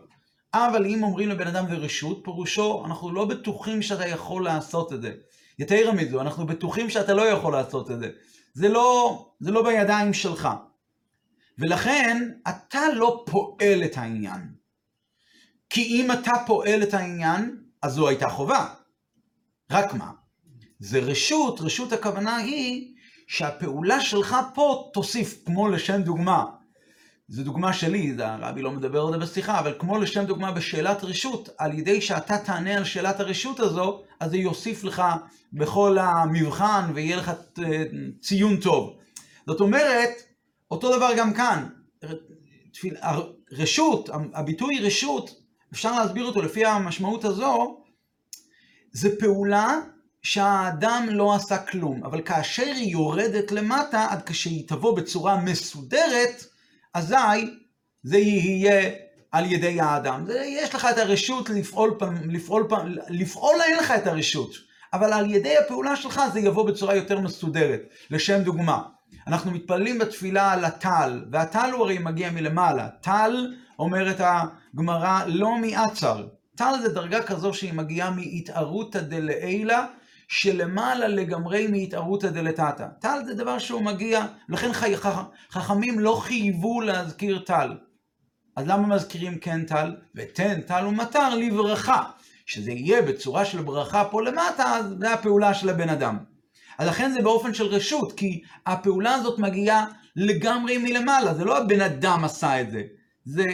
אבל 0.53 0.85
אם 0.85 1.03
אומרים 1.03 1.29
לבן 1.29 1.47
אדם 1.47 1.65
ורשות, 1.69 2.21
פירושו, 2.23 2.83
אנחנו 2.85 3.11
לא 3.11 3.25
בטוחים 3.25 3.81
שאתה 3.81 4.07
יכול 4.07 4.43
לעשות 4.43 4.93
את 4.93 5.01
זה. 5.01 5.11
יותר 5.59 5.91
מזו, 5.91 6.21
אנחנו 6.21 6.45
בטוחים 6.45 6.89
שאתה 6.89 7.13
לא 7.13 7.21
יכול 7.21 7.53
לעשות 7.53 7.91
את 7.91 7.99
זה. 7.99 8.09
זה 8.53 8.69
לא, 8.69 9.31
זה 9.39 9.51
לא 9.51 9.63
בידיים 9.63 10.13
שלך. 10.13 10.49
ולכן, 11.57 12.31
אתה 12.49 12.81
לא 12.95 13.23
פועל 13.25 13.83
את 13.85 13.97
העניין. 13.97 14.53
כי 15.69 15.81
אם 15.81 16.11
אתה 16.11 16.31
פועל 16.45 16.83
את 16.83 16.93
העניין, 16.93 17.57
אז 17.81 17.93
זו 17.93 18.07
הייתה 18.07 18.29
חובה. 18.29 18.73
רק 19.71 19.93
מה? 19.93 20.11
זה 20.79 20.99
רשות, 20.99 21.61
רשות 21.61 21.93
הכוונה 21.93 22.35
היא 22.37 22.95
שהפעולה 23.27 24.01
שלך 24.01 24.37
פה 24.53 24.89
תוסיף, 24.93 25.45
כמו 25.45 25.67
לשם 25.67 26.01
דוגמה, 26.01 26.45
זו 27.31 27.43
דוגמה 27.43 27.73
שלי, 27.73 28.15
הרבי 28.19 28.61
לא 28.61 28.71
מדבר 28.71 29.01
על 29.01 29.13
זה 29.13 29.17
בשיחה, 29.17 29.59
אבל 29.59 29.73
כמו 29.79 29.97
לשם 29.97 30.25
דוגמה 30.25 30.51
בשאלת 30.51 31.03
רשות, 31.03 31.49
על 31.57 31.79
ידי 31.79 32.01
שאתה 32.01 32.37
תענה 32.37 32.77
על 32.77 32.83
שאלת 32.83 33.19
הרשות 33.19 33.59
הזו, 33.59 34.03
אז 34.19 34.31
זה 34.31 34.37
יוסיף 34.37 34.83
לך 34.83 35.03
בכל 35.53 35.97
המבחן 35.97 36.91
ויהיה 36.93 37.17
לך 37.17 37.31
ציון 38.21 38.57
טוב. 38.57 38.97
זאת 39.47 39.61
אומרת, 39.61 40.09
אותו 40.71 40.97
דבר 40.97 41.09
גם 41.17 41.33
כאן. 41.33 41.67
רשות, 43.51 44.09
הביטוי 44.33 44.79
רשות, 44.79 45.41
אפשר 45.73 45.91
להסביר 45.91 46.25
אותו 46.25 46.41
לפי 46.41 46.65
המשמעות 46.65 47.25
הזו, 47.25 47.81
זה 48.91 49.09
פעולה 49.19 49.79
שהאדם 50.21 51.07
לא 51.11 51.35
עשה 51.35 51.57
כלום, 51.57 52.03
אבל 52.03 52.21
כאשר 52.21 52.71
היא 52.75 52.91
יורדת 52.91 53.51
למטה, 53.51 54.07
עד 54.09 54.21
כשהיא 54.25 54.67
תבוא 54.67 54.97
בצורה 54.97 55.37
מסודרת, 55.37 56.50
אזי 56.93 57.15
זה 58.03 58.17
יהיה 58.17 58.91
על 59.31 59.51
ידי 59.51 59.81
האדם. 59.81 60.25
יש 60.45 60.75
לך 60.75 60.87
את 60.91 60.97
הרשות 60.97 61.49
לפעול 61.49 61.95
פעם, 61.99 62.29
לפעול 62.29 62.65
פעם, 62.69 62.95
לפעול 63.09 63.55
אין 63.61 63.77
לך 63.77 63.91
את 63.91 64.07
הרשות, 64.07 64.51
אבל 64.93 65.13
על 65.13 65.31
ידי 65.31 65.57
הפעולה 65.57 65.95
שלך 65.95 66.21
זה 66.33 66.39
יבוא 66.39 66.67
בצורה 66.67 66.95
יותר 66.95 67.19
מסודרת. 67.19 67.81
לשם 68.09 68.41
דוגמה, 68.41 68.81
אנחנו 69.27 69.51
מתפללים 69.51 69.99
בתפילה 69.99 70.51
על 70.51 70.65
הטל, 70.65 71.25
והטל 71.31 71.71
הוא 71.71 71.83
הרי 71.83 71.97
מגיע 71.99 72.31
מלמעלה. 72.31 72.87
טל, 73.01 73.53
אומרת 73.79 74.15
הגמרא, 74.19 75.23
לא 75.27 75.55
מעצר. 75.57 76.27
טל 76.55 76.73
זה 76.81 76.93
דרגה 76.93 77.23
כזו 77.23 77.53
שהיא 77.53 77.73
מגיעה 77.73 78.11
מהתערותא 78.11 78.99
דלעילא, 78.99 79.77
שלמעלה 80.31 81.07
לגמרי 81.07 81.67
מהתערותא 81.67 82.29
דלתתא. 82.29 82.87
טל 82.99 83.19
זה 83.25 83.33
דבר 83.33 83.59
שהוא 83.59 83.81
מגיע, 83.81 84.25
לכן 84.49 84.73
חי, 84.73 84.93
חכמים 85.49 85.99
לא 85.99 86.21
חייבו 86.23 86.81
להזכיר 86.81 87.39
טל. 87.39 87.77
אז 88.55 88.67
למה 88.67 88.87
מזכירים 88.87 89.37
כן 89.37 89.65
טל? 89.65 89.95
ותן 90.15 90.61
טל 90.61 90.85
ומטר 90.87 91.35
לברכה. 91.35 92.03
שזה 92.45 92.71
יהיה 92.71 93.01
בצורה 93.01 93.45
של 93.45 93.61
ברכה 93.61 94.03
פה 94.11 94.21
למטה, 94.21 94.63
אז 94.63 94.95
זה 94.99 95.13
הפעולה 95.13 95.53
של 95.53 95.69
הבן 95.69 95.89
אדם. 95.89 96.17
אז 96.77 96.87
לכן 96.87 97.11
זה 97.11 97.21
באופן 97.21 97.53
של 97.53 97.65
רשות, 97.65 98.13
כי 98.13 98.41
הפעולה 98.65 99.13
הזאת 99.13 99.39
מגיעה 99.39 99.85
לגמרי 100.15 100.77
מלמעלה, 100.77 101.33
זה 101.33 101.45
לא 101.45 101.57
הבן 101.57 101.81
אדם 101.81 102.25
עשה 102.25 102.61
את 102.61 102.71
זה. 102.71 102.83
זה, 103.25 103.45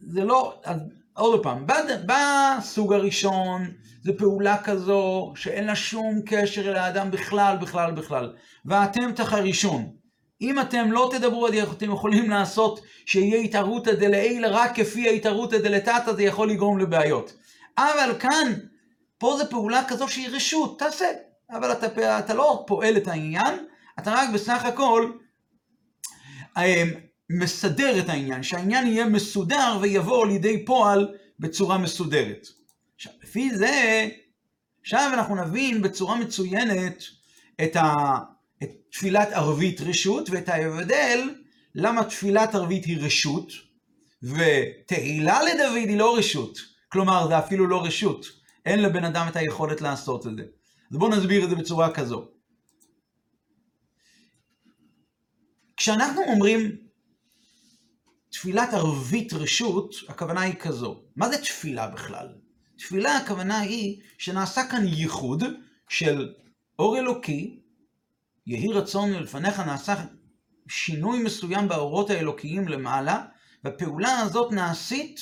זה 0.00 0.24
לא, 0.24 0.60
אז 0.64 0.80
עוד 1.14 1.42
פעם, 1.42 1.66
בסוג 2.06 2.92
הראשון, 2.92 3.70
זו 4.04 4.12
פעולה 4.18 4.62
כזו 4.62 5.32
שאין 5.36 5.64
לה 5.64 5.76
שום 5.76 6.20
קשר 6.26 6.70
אל 6.70 6.76
האדם 6.76 7.10
בכלל, 7.10 7.56
בכלל, 7.56 7.92
בכלל. 7.92 8.34
ואתם 8.64 9.12
תחרישון. 9.12 9.92
אם 10.40 10.60
אתם 10.60 10.92
לא 10.92 11.10
תדברו, 11.12 11.48
אתם 11.48 11.92
יכולים 11.92 12.30
לעשות 12.30 12.80
שיהיה 13.06 13.36
התערותא 13.36 13.92
דלעילא 13.94 14.48
רק 14.50 14.76
כפי 14.76 15.08
ההתערותא 15.08 15.58
דלתתא, 15.58 16.12
זה 16.12 16.22
יכול 16.22 16.50
לגרום 16.50 16.78
לבעיות. 16.78 17.32
אבל 17.78 18.18
כאן, 18.18 18.52
פה 19.18 19.36
זו 19.38 19.50
פעולה 19.50 19.84
כזו 19.88 20.08
שהיא 20.08 20.28
רשות, 20.32 20.78
תעשה. 20.78 21.06
אבל 21.50 21.72
אתה, 21.72 22.18
אתה 22.18 22.34
לא 22.34 22.64
פועל 22.66 22.96
את 22.96 23.08
העניין, 23.08 23.66
אתה 23.98 24.12
רק 24.12 24.28
בסך 24.34 24.64
הכל 24.64 25.12
אה, 26.56 26.84
מסדר 27.32 27.98
את 27.98 28.08
העניין, 28.08 28.42
שהעניין 28.42 28.86
יהיה 28.86 29.06
מסודר 29.06 29.78
ויבוא 29.80 30.26
לידי 30.26 30.64
פועל 30.64 31.08
בצורה 31.38 31.78
מסודרת. 31.78 32.46
עכשיו, 32.94 33.12
לפי 33.22 33.54
זה, 33.54 34.08
עכשיו 34.82 35.10
אנחנו 35.14 35.44
נבין 35.44 35.82
בצורה 35.82 36.16
מצוינת 36.16 37.04
את, 37.64 37.76
ה, 37.76 38.18
את 38.62 38.70
תפילת 38.90 39.28
ערבית 39.32 39.80
רשות 39.80 40.30
ואת 40.30 40.48
ההבדל 40.48 41.30
למה 41.74 42.04
תפילת 42.04 42.54
ערבית 42.54 42.84
היא 42.84 42.98
רשות 43.00 43.52
ותהילה 44.22 45.42
לדוד 45.42 45.88
היא 45.88 45.98
לא 45.98 46.16
רשות. 46.16 46.58
כלומר, 46.88 47.28
זה 47.28 47.38
אפילו 47.38 47.66
לא 47.66 47.84
רשות. 47.84 48.26
אין 48.66 48.82
לבן 48.82 49.04
אדם 49.04 49.26
את 49.28 49.36
היכולת 49.36 49.80
לעשות 49.80 50.26
את 50.26 50.36
זה. 50.36 50.42
אז 50.92 50.96
בואו 50.96 51.10
נסביר 51.10 51.44
את 51.44 51.50
זה 51.50 51.56
בצורה 51.56 51.94
כזו. 51.94 52.28
כשאנחנו 55.76 56.22
אומרים 56.22 56.76
תפילת 58.42 58.74
ערבית 58.74 59.32
רשות, 59.32 59.94
הכוונה 60.08 60.40
היא 60.40 60.54
כזו. 60.54 61.00
מה 61.16 61.28
זה 61.28 61.38
תפילה 61.38 61.86
בכלל? 61.86 62.28
תפילה 62.78 63.16
הכוונה 63.16 63.58
היא 63.60 64.00
שנעשה 64.18 64.66
כאן 64.70 64.86
ייחוד 64.86 65.44
של 65.88 66.32
אור 66.78 66.98
אלוקי, 66.98 67.60
יהי 68.46 68.72
רצון 68.72 69.12
מלפניך, 69.12 69.60
נעשה 69.60 69.94
שינוי 70.68 71.22
מסוים 71.22 71.68
באורות 71.68 72.10
האלוקיים 72.10 72.68
למעלה, 72.68 73.24
והפעולה 73.64 74.18
הזאת 74.18 74.52
נעשית 74.52 75.20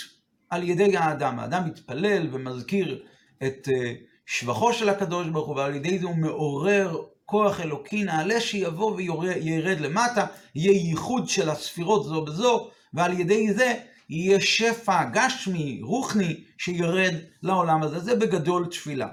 על 0.51 0.69
ידי 0.69 0.97
האדם. 0.97 1.39
האדם 1.39 1.67
מתפלל 1.67 2.29
ומזכיר 2.33 3.03
את 3.43 3.69
אה, 3.73 3.95
שבחו 4.27 4.73
של 4.73 4.89
הקדוש 4.89 5.29
ברוך 5.29 5.47
הוא, 5.47 5.57
ועל 5.57 5.75
ידי 5.75 5.99
זה 5.99 6.07
הוא 6.07 6.17
מעורר 6.17 7.03
כוח 7.25 7.61
אלוקי 7.61 8.05
נעלה 8.05 8.41
שיבוא 8.41 8.97
וירד 8.97 9.81
למטה, 9.81 10.27
יהיה 10.55 10.73
ייחוד 10.73 11.29
של 11.29 11.51
הספירות 11.51 12.05
זו 12.05 12.25
בזו, 12.25 12.71
ועל 12.95 13.21
ידי 13.21 13.53
זה 13.53 13.75
יהיה 14.09 14.41
שפע 14.41 15.05
גשמי, 15.05 15.81
רוחני, 15.83 16.45
שירד 16.59 17.15
לעולם 17.43 17.83
הזה. 17.83 18.01
זה 18.01 18.15
בגדול 18.15 18.67
תפילה. 18.67 19.09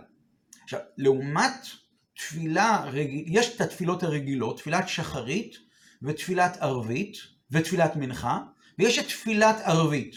עכשיו, 0.63 0.79
לעומת 0.97 1.67
תפילה, 2.15 2.85
יש 3.25 3.55
את 3.55 3.61
התפילות 3.61 4.03
הרגילות, 4.03 4.57
תפילת 4.57 4.87
שחרית 4.87 5.55
ותפילת 6.01 6.57
ערבית 6.59 7.17
ותפילת 7.51 7.95
מנחה, 7.95 8.39
ויש 8.79 8.99
את 8.99 9.05
תפילת 9.05 9.55
ערבית. 9.63 10.15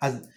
אז 0.00 0.28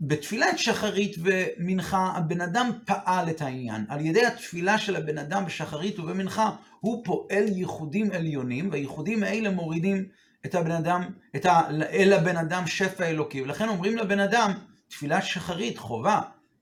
בתפילת 0.00 0.58
שחרית 0.58 1.16
ומנחה, 1.18 2.12
הבן 2.16 2.40
אדם 2.40 2.70
פעל 2.84 3.30
את 3.30 3.42
העניין. 3.42 3.84
על 3.88 4.06
ידי 4.06 4.26
התפילה 4.26 4.78
של 4.78 4.96
הבן 4.96 5.18
אדם 5.18 5.46
בשחרית 5.46 5.98
ובמנחה, 5.98 6.50
הוא 6.80 7.04
פועל 7.04 7.48
ייחודים 7.48 8.12
עליונים, 8.12 8.70
והייחודים 8.70 9.22
האלה 9.22 9.50
מורידים 9.50 10.08
את 10.46 10.54
הבן 10.54 10.70
אדם, 10.70 11.02
את 11.36 11.46
ה, 11.46 11.60
אל 11.92 12.12
הבן 12.12 12.36
אדם 12.36 12.66
שפע 12.66 13.04
אלוקי. 13.04 13.42
ולכן 13.42 13.68
אומרים 13.68 13.96
לבן 13.96 14.20
אדם, 14.20 14.52
תפילת 14.88 15.24
שחרית, 15.24 15.78
חובה. 15.78 16.20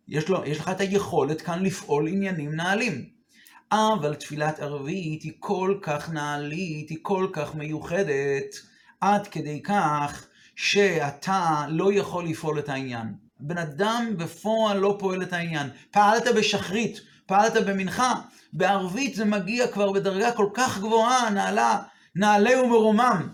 יש, 0.08 0.28
לו, 0.28 0.44
יש 0.44 0.58
לך 0.58 0.68
את 0.68 0.80
היכולת 0.80 1.40
כאן 1.40 1.62
לפעול 1.62 2.08
עניינים 2.08 2.54
נעלים. 2.54 3.04
אבל 3.72 4.14
תפילת 4.14 4.60
ערבית 4.60 5.22
היא 5.22 5.32
כל 5.38 5.78
כך 5.82 6.10
נעלית, 6.10 6.90
היא 6.90 6.98
כל 7.02 7.26
כך 7.32 7.54
מיוחדת, 7.54 8.56
עד 9.00 9.26
כדי 9.26 9.62
כך 9.62 10.26
שאתה 10.56 11.66
לא 11.68 11.92
יכול 11.92 12.24
לפעול 12.24 12.58
את 12.58 12.68
העניין. 12.68 13.14
בן 13.40 13.58
אדם 13.58 14.14
בפועל 14.16 14.78
לא 14.78 14.96
פועל 14.98 15.22
את 15.22 15.32
העניין. 15.32 15.68
פעלת 15.90 16.24
בשחרית, 16.36 17.00
פעלת 17.26 17.52
במנחה, 17.66 18.14
בערבית 18.52 19.14
זה 19.14 19.24
מגיע 19.24 19.66
כבר 19.68 19.92
בדרגה 19.92 20.32
כל 20.32 20.48
כך 20.54 20.78
גבוהה, 20.78 21.30
נעלה, 21.30 21.82
נעלה 22.16 22.62
ומרומם. 22.62 23.28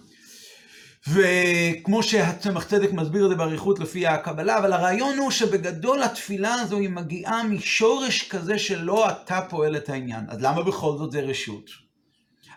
וכמו 1.08 2.02
שהצמח 2.02 2.64
צדק 2.64 2.92
מסביר 2.92 3.24
את 3.24 3.30
זה 3.30 3.36
באריכות 3.36 3.78
לפי 3.78 4.06
הקבלה, 4.06 4.58
אבל 4.58 4.72
הרעיון 4.72 5.18
הוא 5.18 5.30
שבגדול 5.30 6.02
התפילה 6.02 6.54
הזו 6.54 6.78
היא 6.78 6.90
מגיעה 6.90 7.42
משורש 7.42 8.28
כזה 8.28 8.58
שלא 8.58 9.10
אתה 9.10 9.40
פועל 9.50 9.76
את 9.76 9.88
העניין. 9.88 10.24
אז 10.28 10.42
למה 10.42 10.62
בכל 10.62 10.96
זאת 10.98 11.12
זה 11.12 11.20
רשות? 11.20 11.70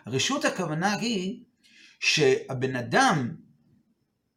רשות 0.06 0.44
הכוונה 0.44 0.92
היא 0.92 1.42
שהבן 2.00 2.76
אדם 2.76 3.34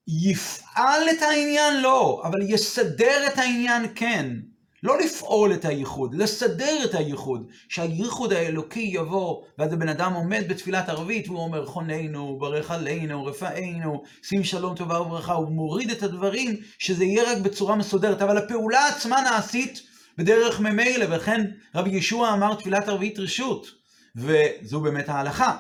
יפעל 0.08 1.02
את 1.18 1.22
העניין 1.22 1.82
לא, 1.82 2.22
אבל 2.26 2.42
יסדר 2.42 3.28
את 3.28 3.38
העניין 3.38 3.86
כן. 3.96 4.36
לא 4.84 5.00
לפעול 5.00 5.54
את 5.54 5.66
הייחוד, 5.66 6.16
לסדר 6.16 6.86
את 6.86 6.96
הייחוד, 6.96 7.48
שהייחוד 7.70 8.34
האלוקי 8.34 8.90
יבוא, 8.94 9.44
ואז 9.58 9.74
הבן 9.74 9.90
אדם 9.90 10.14
עומד 10.14 10.44
בתפילת 10.48 10.90
ערבית, 10.90 11.28
והוא 11.28 11.40
אומר, 11.40 11.66
חוננו, 11.66 12.38
ברך 12.40 12.72
עלינו, 12.72 13.26
רפאנו, 13.26 14.04
שים 14.24 14.44
שלום 14.44 14.76
טובה 14.76 15.02
וברכה, 15.02 15.34
הוא 15.34 15.52
מוריד 15.52 15.92
את 15.92 16.04
הדברים, 16.04 16.56
שזה 16.80 17.06
יהיה 17.06 17.32
רק 17.32 17.38
בצורה 17.38 17.76
מסודרת, 17.76 18.22
אבל 18.22 18.38
הפעולה 18.38 18.88
עצמה 18.88 19.22
נעשית 19.22 19.82
בדרך 20.18 20.60
ממילא, 20.60 21.06
ולכן 21.10 21.52
רבי 21.76 21.90
ישוע 21.90 22.34
אמר 22.34 22.56
תפילת 22.56 22.88
ערבית 22.88 23.20
רשות, 23.20 23.68
וזו 24.16 24.80
באמת 24.82 25.10
ההלכה. 25.10 25.58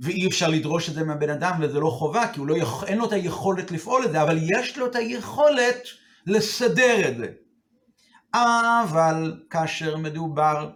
ואי 0.00 0.26
אפשר 0.26 0.48
לדרוש 0.48 0.88
את 0.88 0.94
זה 0.94 1.04
מהבן 1.04 1.30
אדם, 1.30 1.52
וזה 1.60 1.80
לא 1.80 1.90
חובה, 1.90 2.28
כי 2.32 2.40
לא. 2.46 2.56
אין 2.86 2.98
לו 2.98 3.06
את 3.06 3.12
היכולת 3.12 3.70
לפעול 3.70 4.04
את 4.04 4.12
זה, 4.12 4.22
אבל 4.22 4.38
יש 4.42 4.78
לו 4.78 4.86
את 4.86 4.96
היכולת 4.96 5.88
לסדר 6.26 7.08
את 7.08 7.16
זה. 7.16 7.26
אבל 8.34 9.40
כאשר 9.50 9.96
מדובר 9.96 10.70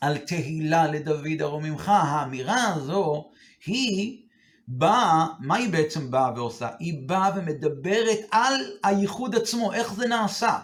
על 0.00 0.18
תהילה 0.18 0.86
לדוד 0.86 1.40
ארוממך, 1.42 1.88
האמירה 1.88 2.74
הזו 2.74 3.30
היא 3.66 4.22
באה, 4.68 5.26
מה 5.40 5.56
היא 5.56 5.72
בעצם 5.72 6.10
באה 6.10 6.32
ועושה? 6.36 6.68
היא 6.78 7.08
באה 7.08 7.30
ומדברת 7.36 8.18
על 8.30 8.54
הייחוד 8.84 9.34
עצמו, 9.34 9.72
איך 9.72 9.92
זה 9.92 10.08
נעשה. 10.08 10.58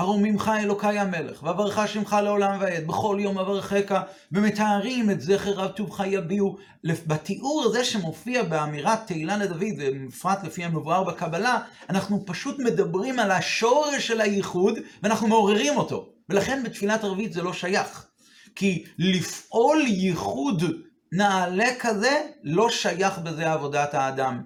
ארוממך 0.00 0.52
אלוקי 0.60 0.98
המלך, 0.98 1.42
ואברך 1.42 1.88
שמך 1.88 2.16
לעולם 2.22 2.60
ועד, 2.60 2.86
בכל 2.86 3.18
יום 3.20 3.38
אברכך, 3.38 4.02
ומתארים 4.32 5.10
את 5.10 5.20
זכר 5.20 5.52
רב 5.52 5.70
טובך 5.70 6.04
יביעו. 6.06 6.56
בתיאור 6.84 7.62
הזה 7.64 7.84
שמופיע 7.84 8.42
באמירת 8.42 9.06
תהילה 9.06 9.36
לדוד, 9.36 9.74
ובפרט 9.78 10.44
לפי 10.44 10.64
המבואר 10.64 11.04
בקבלה, 11.04 11.58
אנחנו 11.90 12.26
פשוט 12.26 12.58
מדברים 12.58 13.18
על 13.18 13.30
השורש 13.30 14.06
של 14.06 14.20
הייחוד, 14.20 14.78
ואנחנו 15.02 15.28
מעוררים 15.28 15.76
אותו. 15.76 16.12
ולכן 16.28 16.62
בתפילת 16.64 17.04
ערבית 17.04 17.32
זה 17.32 17.42
לא 17.42 17.52
שייך. 17.52 18.06
כי 18.54 18.84
לפעול 18.98 19.82
ייחוד 19.86 20.62
נעלה 21.12 21.68
כזה, 21.80 22.20
לא 22.42 22.70
שייך 22.70 23.18
בזה 23.18 23.52
עבודת 23.52 23.94
האדם 23.94 24.42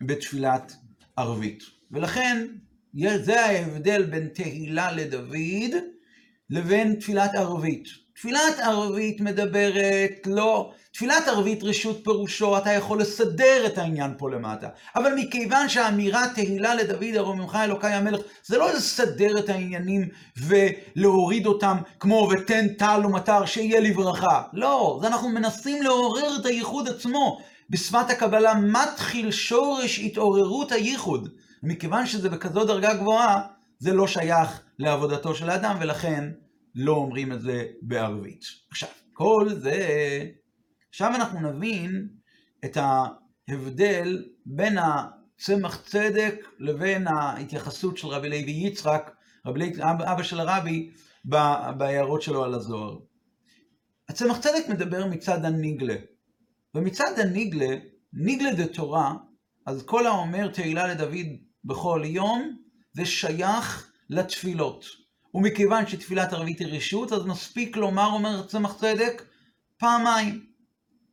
בתפילת 0.00 0.72
ערבית. 1.16 1.62
ולכן 1.90 2.46
זה 2.96 3.44
ההבדל 3.44 4.02
בין 4.02 4.28
תהילה 4.28 4.92
לדוד 4.92 5.74
לבין 6.50 6.94
תפילת 6.94 7.34
ערבית. 7.34 7.88
תפילת 8.14 8.58
ערבית 8.62 9.20
מדברת 9.20 10.26
לא, 10.26 10.72
תפילת 10.92 11.28
ערבית 11.28 11.62
רשות 11.62 12.00
פירושו, 12.04 12.58
אתה 12.58 12.72
יכול 12.72 13.00
לסדר 13.00 13.66
את 13.66 13.78
העניין 13.78 14.14
פה 14.18 14.30
למטה. 14.30 14.68
אבל 14.96 15.14
מכיוון 15.14 15.68
שהאמירה 15.68 16.26
תהילה 16.34 16.74
לדוד 16.74 17.16
ארוממך 17.16 17.58
אלוקי 17.64 17.86
המלך, 17.86 18.20
זה 18.44 18.58
לא 18.58 18.72
לסדר 18.72 19.38
את 19.38 19.48
העניינים 19.48 20.08
ולהוריד 20.36 21.46
אותם 21.46 21.76
כמו 22.00 22.28
ותן 22.32 22.68
טל 22.68 23.00
ומטר 23.04 23.46
שיהיה 23.46 23.80
לברכה. 23.80 24.42
לא, 24.52 24.98
זה 25.02 25.06
אנחנו 25.06 25.28
מנסים 25.28 25.82
לעורר 25.82 26.36
את 26.40 26.46
הייחוד 26.46 26.88
עצמו. 26.88 27.40
בשפת 27.70 28.10
הקבלה 28.10 28.54
מתחיל 28.54 29.30
שורש 29.30 29.98
התעוררות 29.98 30.72
הייחוד. 30.72 31.28
מכיוון 31.64 32.06
שזה 32.06 32.28
בכזו 32.28 32.64
דרגה 32.64 32.94
גבוהה, 32.94 33.46
זה 33.78 33.92
לא 33.92 34.06
שייך 34.06 34.62
לעבודתו 34.78 35.34
של 35.34 35.50
האדם, 35.50 35.76
ולכן 35.80 36.30
לא 36.74 36.92
אומרים 36.92 37.32
את 37.32 37.40
זה 37.40 37.64
בערבית. 37.82 38.42
עכשיו, 38.70 38.88
כל 39.12 39.48
זה... 39.54 39.78
עכשיו 40.88 41.14
אנחנו 41.14 41.52
נבין 41.52 42.08
את 42.64 42.76
ההבדל 42.76 44.24
בין 44.46 44.78
הצמח 44.78 45.82
צדק 45.86 46.34
לבין 46.58 47.06
ההתייחסות 47.06 47.98
של 47.98 48.08
רבי 48.08 48.28
לוי 48.28 48.62
יצחק, 48.66 49.10
רבי 49.46 49.72
אבא 49.82 50.22
של 50.22 50.40
הרבי, 50.40 50.90
בהערות 51.78 52.22
שלו 52.22 52.44
על 52.44 52.54
הזוהר. 52.54 52.98
הצמח 54.08 54.38
צדק 54.38 54.68
מדבר 54.68 55.06
מצד 55.06 55.44
הניגלה, 55.44 55.96
ומצד 56.74 57.18
הניגלה, 57.18 57.76
ניגלה 58.12 58.52
דה 58.52 58.66
תורה, 58.66 59.14
אז 59.66 59.82
כל 59.82 60.06
האומר 60.06 60.48
תהילה 60.48 60.86
לדוד 60.86 61.26
בכל 61.64 62.02
יום, 62.04 62.56
זה 62.92 63.04
שייך 63.04 63.92
לתפילות. 64.10 64.84
ומכיוון 65.34 65.86
שתפילת 65.86 66.32
ערבית 66.32 66.58
היא 66.58 66.68
רשות, 66.76 67.12
אז 67.12 67.24
מספיק 67.24 67.76
לומר, 67.76 68.06
אומר 68.06 68.46
צמח 68.46 68.74
צדק, 68.80 69.22
פעמיים. 69.78 70.46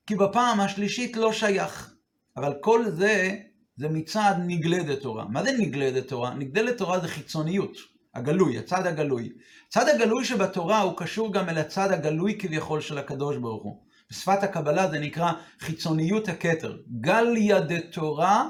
כי 0.07 0.15
בפעם 0.15 0.59
השלישית 0.59 1.17
לא 1.17 1.33
שייך. 1.33 1.93
אבל 2.37 2.53
כל 2.61 2.89
זה, 2.89 3.35
זה 3.75 3.89
מצד 3.89 4.33
נגלדת 4.47 5.01
תורה. 5.01 5.25
מה 5.25 5.43
זה 5.43 5.51
נגלדת 5.51 6.07
תורה? 6.07 6.33
נגלדת 6.33 6.77
תורה 6.77 6.99
זה 6.99 7.07
חיצוניות, 7.07 7.77
הגלוי, 8.15 8.57
הצד 8.57 8.87
הגלוי. 8.87 9.29
הצד 9.67 9.89
הגלוי 9.89 10.25
שבתורה 10.25 10.81
הוא 10.81 10.97
קשור 10.97 11.33
גם 11.33 11.49
אל 11.49 11.57
הצד 11.57 11.91
הגלוי 11.91 12.37
כביכול 12.39 12.81
של 12.81 12.97
הקדוש 12.97 13.37
ברוך 13.37 13.63
הוא. 13.63 13.83
בשפת 14.11 14.43
הקבלה 14.43 14.87
זה 14.87 14.99
נקרא 14.99 15.31
חיצוניות 15.59 16.27
הכתר. 16.27 16.77
גליה 17.01 17.59
דתורה 17.59 18.49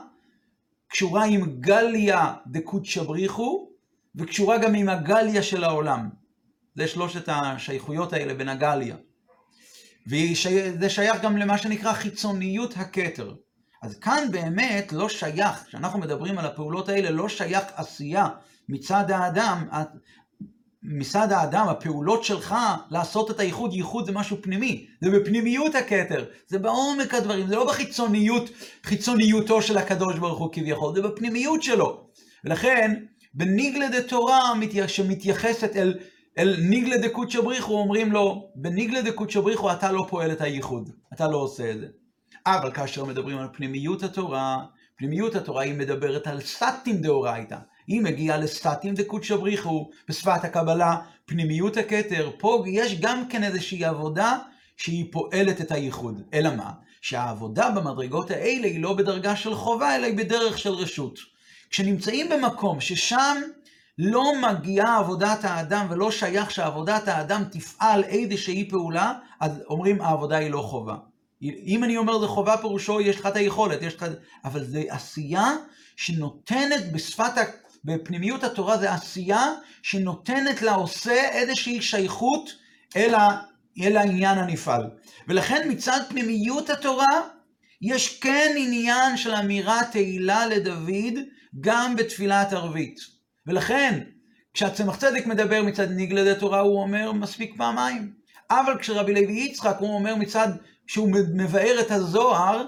קשורה 0.92 1.26
עם 1.26 1.60
גליה 1.60 2.34
דקודשא 2.48 3.04
בריחו, 3.04 3.70
וקשורה 4.16 4.58
גם 4.58 4.76
עם 4.76 4.90
הגליה 4.90 5.44
של 5.44 5.64
העולם. 5.64 6.10
זה 6.76 6.88
שלושת 6.88 7.30
השייכויות 7.30 8.14
האלה 8.14 8.34
בין 8.34 8.50
הגליה. 8.50 8.96
וזה 10.08 10.90
שייך 10.90 11.22
גם 11.22 11.38
למה 11.38 11.58
שנקרא 11.58 11.94
חיצוניות 11.94 12.74
הכתר. 12.78 13.36
אז 13.82 14.00
כאן 14.00 14.28
באמת 14.32 14.94
לא 14.94 15.10
שייך, 15.10 15.64
כשאנחנו 15.68 16.00
מדברים 16.00 16.38
על 16.38 16.46
הפעולות 16.46 16.90
האלה, 16.90 17.10
לא 17.10 17.30
שייך 17.30 17.64
עשייה 17.76 18.28
מצד 18.70 19.12
האדם, 19.12 19.68
מצד 20.84 21.32
האדם, 21.32 21.68
הפעולות 21.68 22.24
שלך 22.24 22.56
לעשות 22.90 23.32
את 23.32 23.40
הייחוד, 23.40 23.74
ייחוד 23.74 24.06
זה 24.06 24.12
משהו 24.12 24.38
פנימי, 24.42 24.88
זה 25.02 25.12
בפנימיות 25.12 25.76
הכתר, 25.76 26.26
זה 26.48 26.60
בעומק 26.60 27.14
הדברים, 27.14 27.48
זה 27.48 27.56
לא 27.56 27.66
בחיצוניות, 27.66 28.50
חיצוניותו 28.84 29.62
של 29.62 29.78
הקדוש 29.78 30.20
ברוך 30.20 30.40
הוא 30.40 30.50
כביכול, 30.54 30.96
זה 30.96 31.02
בפנימיות 31.02 31.64
שלו. 31.64 32.08
ולכן, 32.46 33.04
בניגלה 33.34 33.88
דה 33.90 34.02
תורה 34.02 34.54
שמתייחסת 34.88 35.76
אל, 35.76 36.00
אל 36.38 36.56
ניגלה 36.60 36.98
דה 36.98 37.10
קודשא 37.10 37.42
בריחו, 37.42 37.74
אומרים 37.74 38.12
לו, 38.12 38.52
בניגלה 38.56 39.02
דה 39.02 39.12
קודשא 39.12 39.40
בריחו 39.40 39.72
אתה 39.72 39.92
לא 39.92 40.06
פועל 40.10 40.32
את 40.32 40.42
הייחוד, 40.42 40.90
אתה 41.14 41.28
לא 41.28 41.38
עושה 41.38 41.72
את 41.72 41.80
זה. 41.80 41.88
אבל 42.46 42.72
כאשר 42.72 43.06
מדברים 43.06 43.38
על 43.38 43.48
פנימיות 43.54 44.04
התורה, 44.04 44.58
פנימיות 44.98 45.36
התורה 45.36 45.64
היא 45.64 45.74
מדברת 45.74 46.28
על 46.28 46.40
סטים 46.40 47.02
דאורייתא. 47.02 47.58
היא 47.88 48.02
מגיעה 48.02 48.38
לסטטים 48.38 48.94
דקודשא 48.94 49.36
בריחו, 49.36 49.90
בשפת 50.10 50.44
הקבלה, 50.44 50.96
פנימיות 51.26 51.78
הכתר. 51.78 52.32
פה 52.38 52.64
יש 52.68 53.00
גם 53.00 53.28
כן 53.30 53.44
איזושהי 53.44 53.86
עבודה 53.86 54.38
שהיא 54.78 55.06
פועלת 55.12 55.62
את 55.62 55.72
הייחוד. 55.72 56.22
אלא 56.34 56.56
מה? 56.56 56.72
שהעבודה 57.02 57.70
במדרגות 57.72 58.32
האלה 58.32 58.68
היא 58.68 58.82
לא 58.82 58.94
בדרגה 58.94 59.36
של 59.36 59.56
חובה, 59.56 59.96
אלא 59.96 60.06
היא 60.06 60.18
בדרך 60.18 60.58
של 60.58 60.70
רשות. 60.70 61.20
כשנמצאים 61.70 62.30
במקום 62.30 62.82
ששם 62.82 63.42
לא 63.98 64.32
מגיעה 64.42 64.98
עבודת 64.98 65.44
האדם 65.44 65.88
ולא 65.90 66.12
שייך 66.12 66.52
שעבודת 66.52 67.08
האדם 67.08 67.44
תפעל 67.52 68.04
איזושהי 68.04 68.70
פעולה, 68.70 69.14
אז 69.40 69.52
אומרים 69.70 70.02
העבודה 70.02 70.38
היא 70.38 70.52
לא 70.52 70.62
חובה. 70.62 70.96
אם 71.42 71.84
אני 71.84 71.98
אומר 71.98 72.20
זה 72.20 72.28
חובה 72.28 72.58
פירושו 72.58 73.02
יש 73.02 73.20
לך 73.20 73.26
את 73.26 73.36
היכולת, 73.36 73.82
יש 73.82 73.96
לך... 73.96 74.06
אבל 74.46 74.64
זה 74.64 74.84
עשייה 74.90 75.52
שנותנת 75.96 76.92
בשפת 76.92 77.38
בפנימיות 77.86 78.44
התורה 78.44 78.78
זה 78.78 78.94
עשייה 78.94 79.54
שנותנת 79.84 80.62
לעושה 80.62 81.30
איזושהי 81.30 81.82
שייכות 81.82 82.50
אל, 82.96 83.16
ה, 83.16 83.42
אל 83.82 83.98
העניין 83.98 84.38
הנפעל. 84.38 84.90
ולכן 85.28 85.68
מצד 85.70 86.00
פנימיות 86.10 86.70
התורה, 86.70 87.22
יש 87.82 88.20
כן 88.20 88.56
עניין 88.58 89.18
של 89.18 89.32
אמירת 89.34 89.92
תהילה 89.92 90.46
לדוד 90.46 91.14
גם 91.60 91.96
בתפילת 91.96 92.54
ערבית. 92.54 93.00
ולכן, 93.48 94.00
כשהצמח 94.54 94.96
צדק 94.96 95.26
מדבר 95.26 95.64
מצד 95.64 95.88
נגלדי 95.92 96.40
תורה, 96.40 96.60
הוא 96.60 96.82
אומר 96.82 97.12
מספיק 97.12 97.54
פעמיים. 97.58 98.14
אבל 98.52 98.78
כשרבי 98.80 99.14
לוי 99.14 99.40
יצחק, 99.40 99.76
הוא 99.80 99.94
אומר 99.94 100.16
מצד, 100.16 100.48
כשהוא 100.88 101.10
מבאר 101.34 101.78
את 101.82 101.92
הזוהר, 101.92 102.66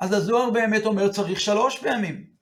אז 0.00 0.12
הזוהר 0.12 0.50
באמת 0.50 0.86
אומר 0.86 1.08
צריך 1.08 1.40
שלוש 1.40 1.78
פעמים. 1.78 2.33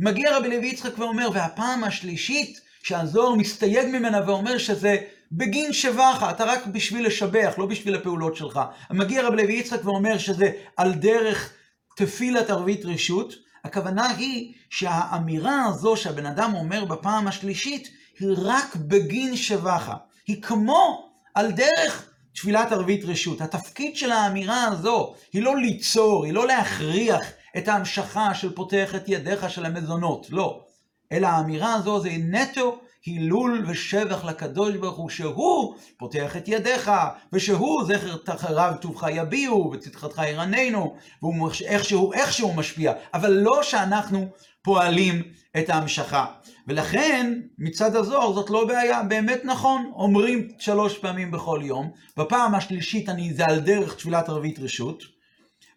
מגיע 0.00 0.36
רבי 0.36 0.48
לוי 0.48 0.66
יצחק 0.66 0.98
ואומר, 0.98 1.28
והפעם 1.34 1.84
השלישית 1.84 2.60
שהזוהר 2.82 3.34
מסתייג 3.34 3.86
ממנה 3.86 4.20
ואומר 4.26 4.58
שזה 4.58 4.96
בגין 5.32 5.72
שבח, 5.72 6.22
אתה 6.30 6.44
רק 6.44 6.66
בשביל 6.66 7.06
לשבח, 7.06 7.54
לא 7.58 7.66
בשביל 7.66 7.94
הפעולות 7.94 8.36
שלך. 8.36 8.60
מגיע 8.90 9.22
רבי 9.22 9.36
לוי 9.36 9.52
יצחק 9.52 9.84
ואומר 9.84 10.18
שזה 10.18 10.50
על 10.76 10.94
דרך 10.94 11.52
תפילת 11.96 12.50
ערבית 12.50 12.84
רשות, 12.84 13.34
הכוונה 13.64 14.08
היא 14.08 14.52
שהאמירה 14.70 15.64
הזו 15.64 15.96
שהבן 15.96 16.26
אדם 16.26 16.54
אומר 16.54 16.84
בפעם 16.84 17.26
השלישית, 17.28 17.88
היא 18.18 18.28
רק 18.42 18.76
בגין 18.76 19.36
שבחה. 19.36 19.94
היא 20.26 20.42
כמו 20.42 21.10
על 21.34 21.52
דרך 21.52 22.10
תפילת 22.34 22.72
ערבית 22.72 23.04
רשות. 23.04 23.40
התפקיד 23.40 23.96
של 23.96 24.12
האמירה 24.12 24.64
הזו 24.64 25.14
היא 25.32 25.42
לא 25.42 25.56
ליצור, 25.56 26.24
היא 26.24 26.32
לא 26.32 26.46
להכריח 26.46 27.22
את 27.56 27.68
ההמשכה 27.68 28.34
של 28.34 28.54
פותח 28.54 28.94
את 28.94 29.08
ידיך 29.08 29.50
של 29.50 29.66
המזונות, 29.66 30.26
לא. 30.30 30.64
אלא 31.12 31.26
האמירה 31.26 31.74
הזו 31.74 32.00
זה 32.00 32.10
נטו 32.18 32.78
הילול 33.06 33.64
ושבח 33.68 34.24
לקדוש 34.24 34.76
ברוך 34.76 34.96
הוא, 34.96 35.10
שהוא 35.10 35.74
פותח 35.96 36.36
את 36.36 36.48
ידיך, 36.48 36.90
ושהוא 37.32 37.84
זכר 37.84 38.16
תחריו 38.16 38.74
טובך 38.80 39.06
יביעו, 39.12 39.70
וצדקתך 39.72 40.22
ירננו, 40.26 40.96
והוא 41.22 41.50
איכשהו, 41.64 42.12
איכשהו 42.12 42.54
משפיע, 42.54 42.92
אבל 43.14 43.30
לא 43.30 43.62
שאנחנו 43.62 44.28
פועלים 44.62 45.22
את 45.58 45.70
ההמשכה. 45.70 46.26
ולכן, 46.66 47.40
מצד 47.58 47.96
הזוהר 47.96 48.32
זאת 48.32 48.50
לא 48.50 48.66
בעיה, 48.66 49.02
באמת 49.02 49.40
נכון, 49.44 49.92
אומרים 49.94 50.48
שלוש 50.58 50.98
פעמים 50.98 51.30
בכל 51.30 51.60
יום, 51.62 51.90
בפעם 52.16 52.54
השלישית 52.54 53.08
אני, 53.08 53.34
זה 53.34 53.44
על 53.44 53.60
דרך 53.60 53.94
תפילת 53.94 54.28
ערבית 54.28 54.58
רשות, 54.58 55.02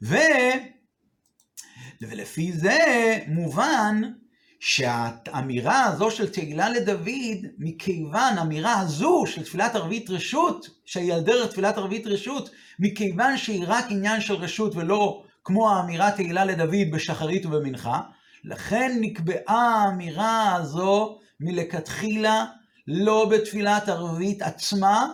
ו... 0.03 0.15
ולפי 2.01 2.51
זה 2.51 3.17
מובן 3.27 4.01
שהאמירה 4.59 5.83
הזו 5.83 6.11
של 6.11 6.29
תהילה 6.29 6.69
לדוד, 6.69 7.45
מכיוון, 7.57 8.37
האמירה 8.37 8.79
הזו 8.79 9.23
של 9.25 9.43
תפילת 9.43 9.75
ערבית 9.75 10.09
רשות, 10.09 10.69
שהיא 10.85 11.13
על 11.13 11.21
דרך 11.21 11.51
תפילת 11.51 11.77
ערבית 11.77 12.07
רשות, 12.07 12.49
מכיוון 12.79 13.37
שהיא 13.37 13.63
רק 13.67 13.85
עניין 13.89 14.21
של 14.21 14.33
רשות 14.33 14.75
ולא 14.75 15.23
כמו 15.43 15.71
האמירה 15.71 16.11
תהילה 16.11 16.45
לדוד 16.45 16.91
בשחרית 16.91 17.45
ובמנחה, 17.45 18.01
לכן 18.43 18.97
נקבעה 19.01 19.83
האמירה 19.85 20.55
הזו 20.55 21.19
מלכתחילה 21.39 22.45
לא 22.87 23.29
בתפילת 23.31 23.89
ערבית 23.89 24.41
עצמה, 24.41 25.07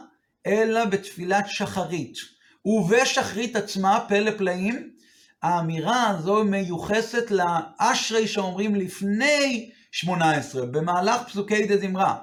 אלא 0.48 0.86
בתפילת 0.86 1.46
שחרית. 1.48 2.18
ובשחרית 2.66 3.56
עצמה, 3.56 4.06
פלא 4.08 4.32
פלאים, 4.38 4.90
האמירה 5.48 6.10
הזו 6.10 6.44
מיוחסת 6.44 7.32
לאשרי 7.32 8.28
שאומרים 8.28 8.76
לפני 8.76 9.70
18, 9.92 10.66
במהלך 10.66 11.22
פסוקי 11.28 11.66
דה 11.66 11.78
זמרה, 11.78 12.16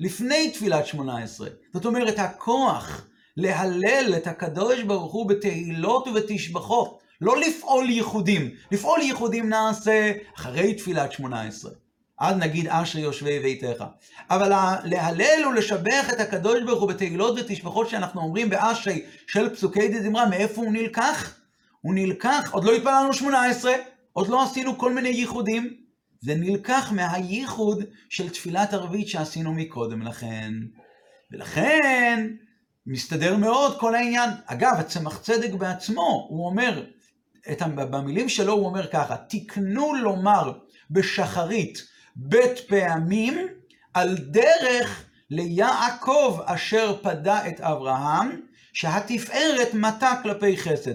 לפני 0.00 0.50
תפילת 0.50 0.86
18. 0.86 1.48
זאת 1.74 1.86
אומרת, 1.86 2.18
הכוח 2.18 3.06
להלל 3.36 4.14
את 4.16 4.26
הקדוש 4.26 4.82
ברוך 4.82 5.12
הוא 5.12 5.28
בתהילות 5.28 6.08
ובתשבחות, 6.08 6.98
לא 7.20 7.40
לפעול 7.40 7.90
ייחודים. 7.90 8.50
לפעול 8.72 9.00
ייחודים 9.00 9.48
נעשה 9.48 10.12
אחרי 10.36 10.74
תפילת 10.74 11.12
18. 11.12 11.70
אז 12.20 12.36
נגיד 12.36 12.68
אשרי 12.68 13.02
יושבי 13.02 13.40
ביתך. 13.40 13.84
אבל 14.30 14.52
להלל 14.84 15.46
ולשבח 15.48 16.12
את 16.12 16.20
הקדוש 16.20 16.62
ברוך 16.62 16.80
הוא 16.80 16.88
בתהילות 16.88 17.38
ותשבחות 17.38 17.88
שאנחנו 17.88 18.20
אומרים 18.20 18.50
באשרי 18.50 19.02
של 19.26 19.54
פסוקי 19.54 19.88
דה 19.88 20.02
זמרה, 20.02 20.26
מאיפה 20.26 20.60
הוא 20.60 20.72
נלקח? 20.72 21.38
הוא 21.80 21.94
נלקח, 21.94 22.50
עוד 22.52 22.64
לא 22.64 22.72
התפללנו 22.72 23.12
18, 23.12 23.72
עוד 24.12 24.28
לא 24.28 24.42
עשינו 24.42 24.78
כל 24.78 24.94
מיני 24.94 25.08
ייחודים. 25.08 25.74
זה 26.20 26.34
נלקח 26.34 26.92
מהייחוד 26.92 27.84
של 28.08 28.28
תפילת 28.30 28.72
ערבית 28.72 29.08
שעשינו 29.08 29.54
מקודם 29.54 30.02
לכן. 30.02 30.52
ולכן, 31.30 32.26
מסתדר 32.86 33.36
מאוד 33.36 33.80
כל 33.80 33.94
העניין. 33.94 34.30
אגב, 34.46 34.74
הצמח 34.78 35.18
צדק 35.18 35.50
בעצמו, 35.50 36.26
הוא 36.30 36.46
אומר, 36.46 36.84
את, 37.52 37.62
במילים 37.76 38.28
שלו 38.28 38.52
הוא 38.52 38.66
אומר 38.66 38.86
ככה, 38.86 39.16
תקנו 39.28 39.94
לומר 39.94 40.52
בשחרית 40.90 41.78
בית 42.16 42.58
פעמים 42.68 43.38
על 43.94 44.16
דרך 44.18 45.04
ליעקב 45.30 46.40
אשר 46.44 46.96
פדה 47.02 47.48
את 47.48 47.60
אברהם, 47.60 48.40
שהתפארת 48.72 49.74
מטה 49.74 50.12
כלפי 50.22 50.56
חסד. 50.56 50.94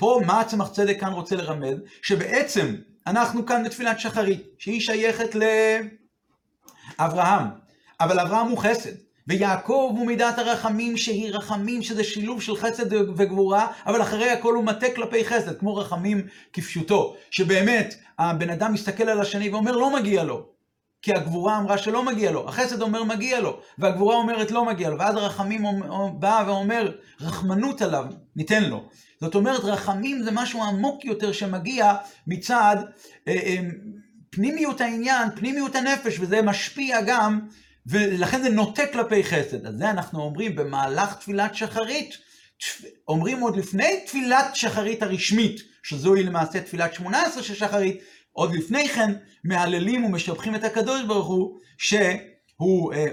פה 0.00 0.20
מה 0.26 0.40
הצמח 0.40 0.68
צדק 0.68 1.00
כאן 1.00 1.12
רוצה 1.12 1.36
לרמז? 1.36 1.78
שבעצם 2.02 2.74
אנחנו 3.06 3.46
כאן 3.46 3.64
בתפילת 3.64 4.00
שחרית, 4.00 4.42
שהיא 4.58 4.80
שייכת 4.80 5.34
לאברהם, 6.98 7.46
אבל 8.00 8.20
אברהם 8.20 8.48
הוא 8.48 8.58
חסד, 8.58 8.90
ויעקב 9.26 9.94
הוא 9.96 10.06
מידת 10.06 10.38
הרחמים 10.38 10.96
שהיא 10.96 11.32
רחמים, 11.32 11.82
שזה 11.82 12.04
שילוב 12.04 12.42
של 12.42 12.56
חסד 12.56 12.92
וגבורה, 12.92 13.72
אבל 13.86 14.02
אחרי 14.02 14.30
הכל 14.30 14.54
הוא 14.54 14.64
מטה 14.64 14.86
כלפי 14.94 15.24
חסד, 15.24 15.58
כמו 15.58 15.76
רחמים 15.76 16.26
כפשוטו, 16.52 17.16
שבאמת 17.30 17.94
הבן 18.18 18.50
אדם 18.50 18.72
מסתכל 18.72 19.08
על 19.08 19.20
השני 19.20 19.48
ואומר 19.48 19.76
לא 19.76 19.94
מגיע 19.94 20.24
לו, 20.24 20.46
כי 21.02 21.14
הגבורה 21.14 21.58
אמרה 21.58 21.78
שלא 21.78 22.04
מגיע 22.04 22.30
לו, 22.30 22.48
החסד 22.48 22.82
אומר 22.82 23.04
מגיע 23.04 23.40
לו, 23.40 23.60
והגבורה 23.78 24.16
אומרת 24.16 24.50
לא 24.50 24.64
מגיע 24.64 24.88
לו, 24.90 24.98
ואז 24.98 25.16
הרחמים 25.16 25.64
בא 26.18 26.44
ואומר 26.46 26.92
רחמנות 27.20 27.82
עליו, 27.82 28.04
ניתן 28.36 28.64
לו. 28.64 28.88
זאת 29.20 29.34
אומרת, 29.34 29.64
רחמים 29.64 30.22
זה 30.22 30.30
משהו 30.30 30.62
עמוק 30.62 31.04
יותר 31.04 31.32
שמגיע 31.32 31.94
מצד 32.26 32.76
אה, 33.28 33.32
אה, 33.32 33.58
פנימיות 34.30 34.80
העניין, 34.80 35.28
פנימיות 35.36 35.76
הנפש, 35.76 36.20
וזה 36.20 36.42
משפיע 36.42 37.00
גם, 37.00 37.40
ולכן 37.86 38.42
זה 38.42 38.48
נוטה 38.48 38.86
כלפי 38.86 39.24
חסד. 39.24 39.66
אז 39.66 39.74
זה 39.78 39.90
אנחנו 39.90 40.22
אומרים 40.22 40.56
במהלך 40.56 41.14
תפילת 41.14 41.54
שחרית, 41.54 42.14
אומרים 43.08 43.40
עוד 43.40 43.56
לפני 43.56 44.00
תפילת 44.06 44.56
שחרית 44.56 45.02
הרשמית, 45.02 45.60
שזוהי 45.82 46.22
למעשה 46.22 46.60
תפילת 46.60 46.94
שמונה 46.94 47.22
עשרה 47.26 47.42
של 47.42 47.54
שחרית, 47.54 48.00
עוד 48.40 48.54
לפני 48.54 48.88
כן 48.88 49.12
מהללים 49.44 50.04
ומשבחים 50.04 50.54
את 50.54 50.64
הקדוש 50.64 51.02
ברוך 51.02 51.26
הוא, 51.26 51.58
שהוא 51.78 52.92
אה, 52.92 53.06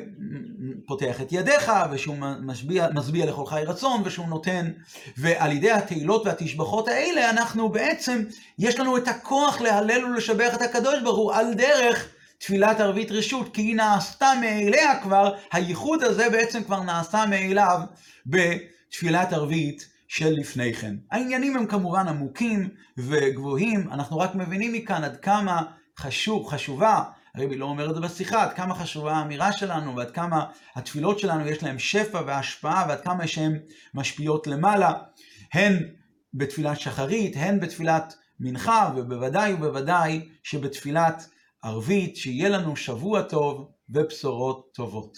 פותח 0.88 1.22
את 1.22 1.32
ידיך, 1.32 1.72
ושהוא 1.92 2.16
משביע, 2.42 2.88
משביע 2.94 3.26
לכל 3.26 3.46
חי 3.46 3.62
רצון, 3.66 4.02
ושהוא 4.06 4.28
נותן, 4.28 4.72
ועל 5.18 5.52
ידי 5.52 5.72
התהילות 5.72 6.26
והתשבחות 6.26 6.88
האלה, 6.88 7.30
אנחנו 7.30 7.70
בעצם, 7.70 8.24
יש 8.60 8.80
לנו 8.80 8.98
את 8.98 9.08
הכוח 9.08 9.62
להלל 9.62 10.06
ולשבח 10.06 10.56
את 10.56 10.62
הקדוש 10.62 11.02
ברוך 11.04 11.18
הוא 11.18 11.34
על 11.34 11.54
דרך 11.54 12.10
תפילת 12.38 12.80
ערבית 12.80 13.12
רשות, 13.12 13.54
כי 13.54 13.62
היא 13.62 13.76
נעשתה 13.76 14.34
מאליה 14.42 15.00
כבר, 15.02 15.36
הייחוד 15.52 16.04
הזה 16.04 16.30
בעצם 16.30 16.64
כבר 16.64 16.84
נעשה 16.84 17.26
מאליו 17.30 17.80
בתפילת 18.26 19.34
ערבית 19.34 19.97
של 20.08 20.34
לפני 20.40 20.74
כן. 20.74 20.96
העניינים 21.12 21.58
הם 21.58 21.66
כמובן 21.66 22.08
עמוקים 22.08 22.70
וגבוהים, 22.98 23.90
אנחנו 23.92 24.18
רק 24.18 24.36
מבינים 24.36 24.74
מכאן 24.74 25.04
עד 25.04 25.18
כמה 25.18 25.64
חשוב, 26.00 26.48
חשובה, 26.48 27.04
הרבי 27.36 27.58
לא 27.58 27.66
אומר 27.66 27.90
את 27.90 27.96
זה 27.96 28.02
בשיחה, 28.02 28.44
עד 28.44 28.54
כמה 28.54 28.76
חשובה 28.76 29.14
האמירה 29.14 29.54
שלנו 29.54 29.96
ועד 29.96 30.12
כמה 30.12 30.46
התפילות 30.76 31.20
שלנו 31.20 31.48
יש 31.48 31.64
להן 31.64 31.80
שפע 31.80 32.22
והשפעה 32.26 32.86
ועד 32.90 33.02
כמה 33.02 33.28
שהן 33.28 33.60
משפיעות 33.94 34.48
למעלה, 34.48 34.94
הן 35.54 35.84
בתפילת 36.34 36.80
שחרית, 36.80 37.34
הן 37.36 37.60
בתפילת 37.60 38.16
מנחה, 38.40 38.92
ובוודאי 38.96 39.54
ובוודאי 39.54 40.30
שבתפילת 40.44 41.30
ערבית, 41.64 42.16
שיהיה 42.16 42.50
לנו 42.50 42.76
שבוע 42.76 43.22
טוב 43.22 43.72
ובשורות 43.90 44.70
טובות. 44.74 45.18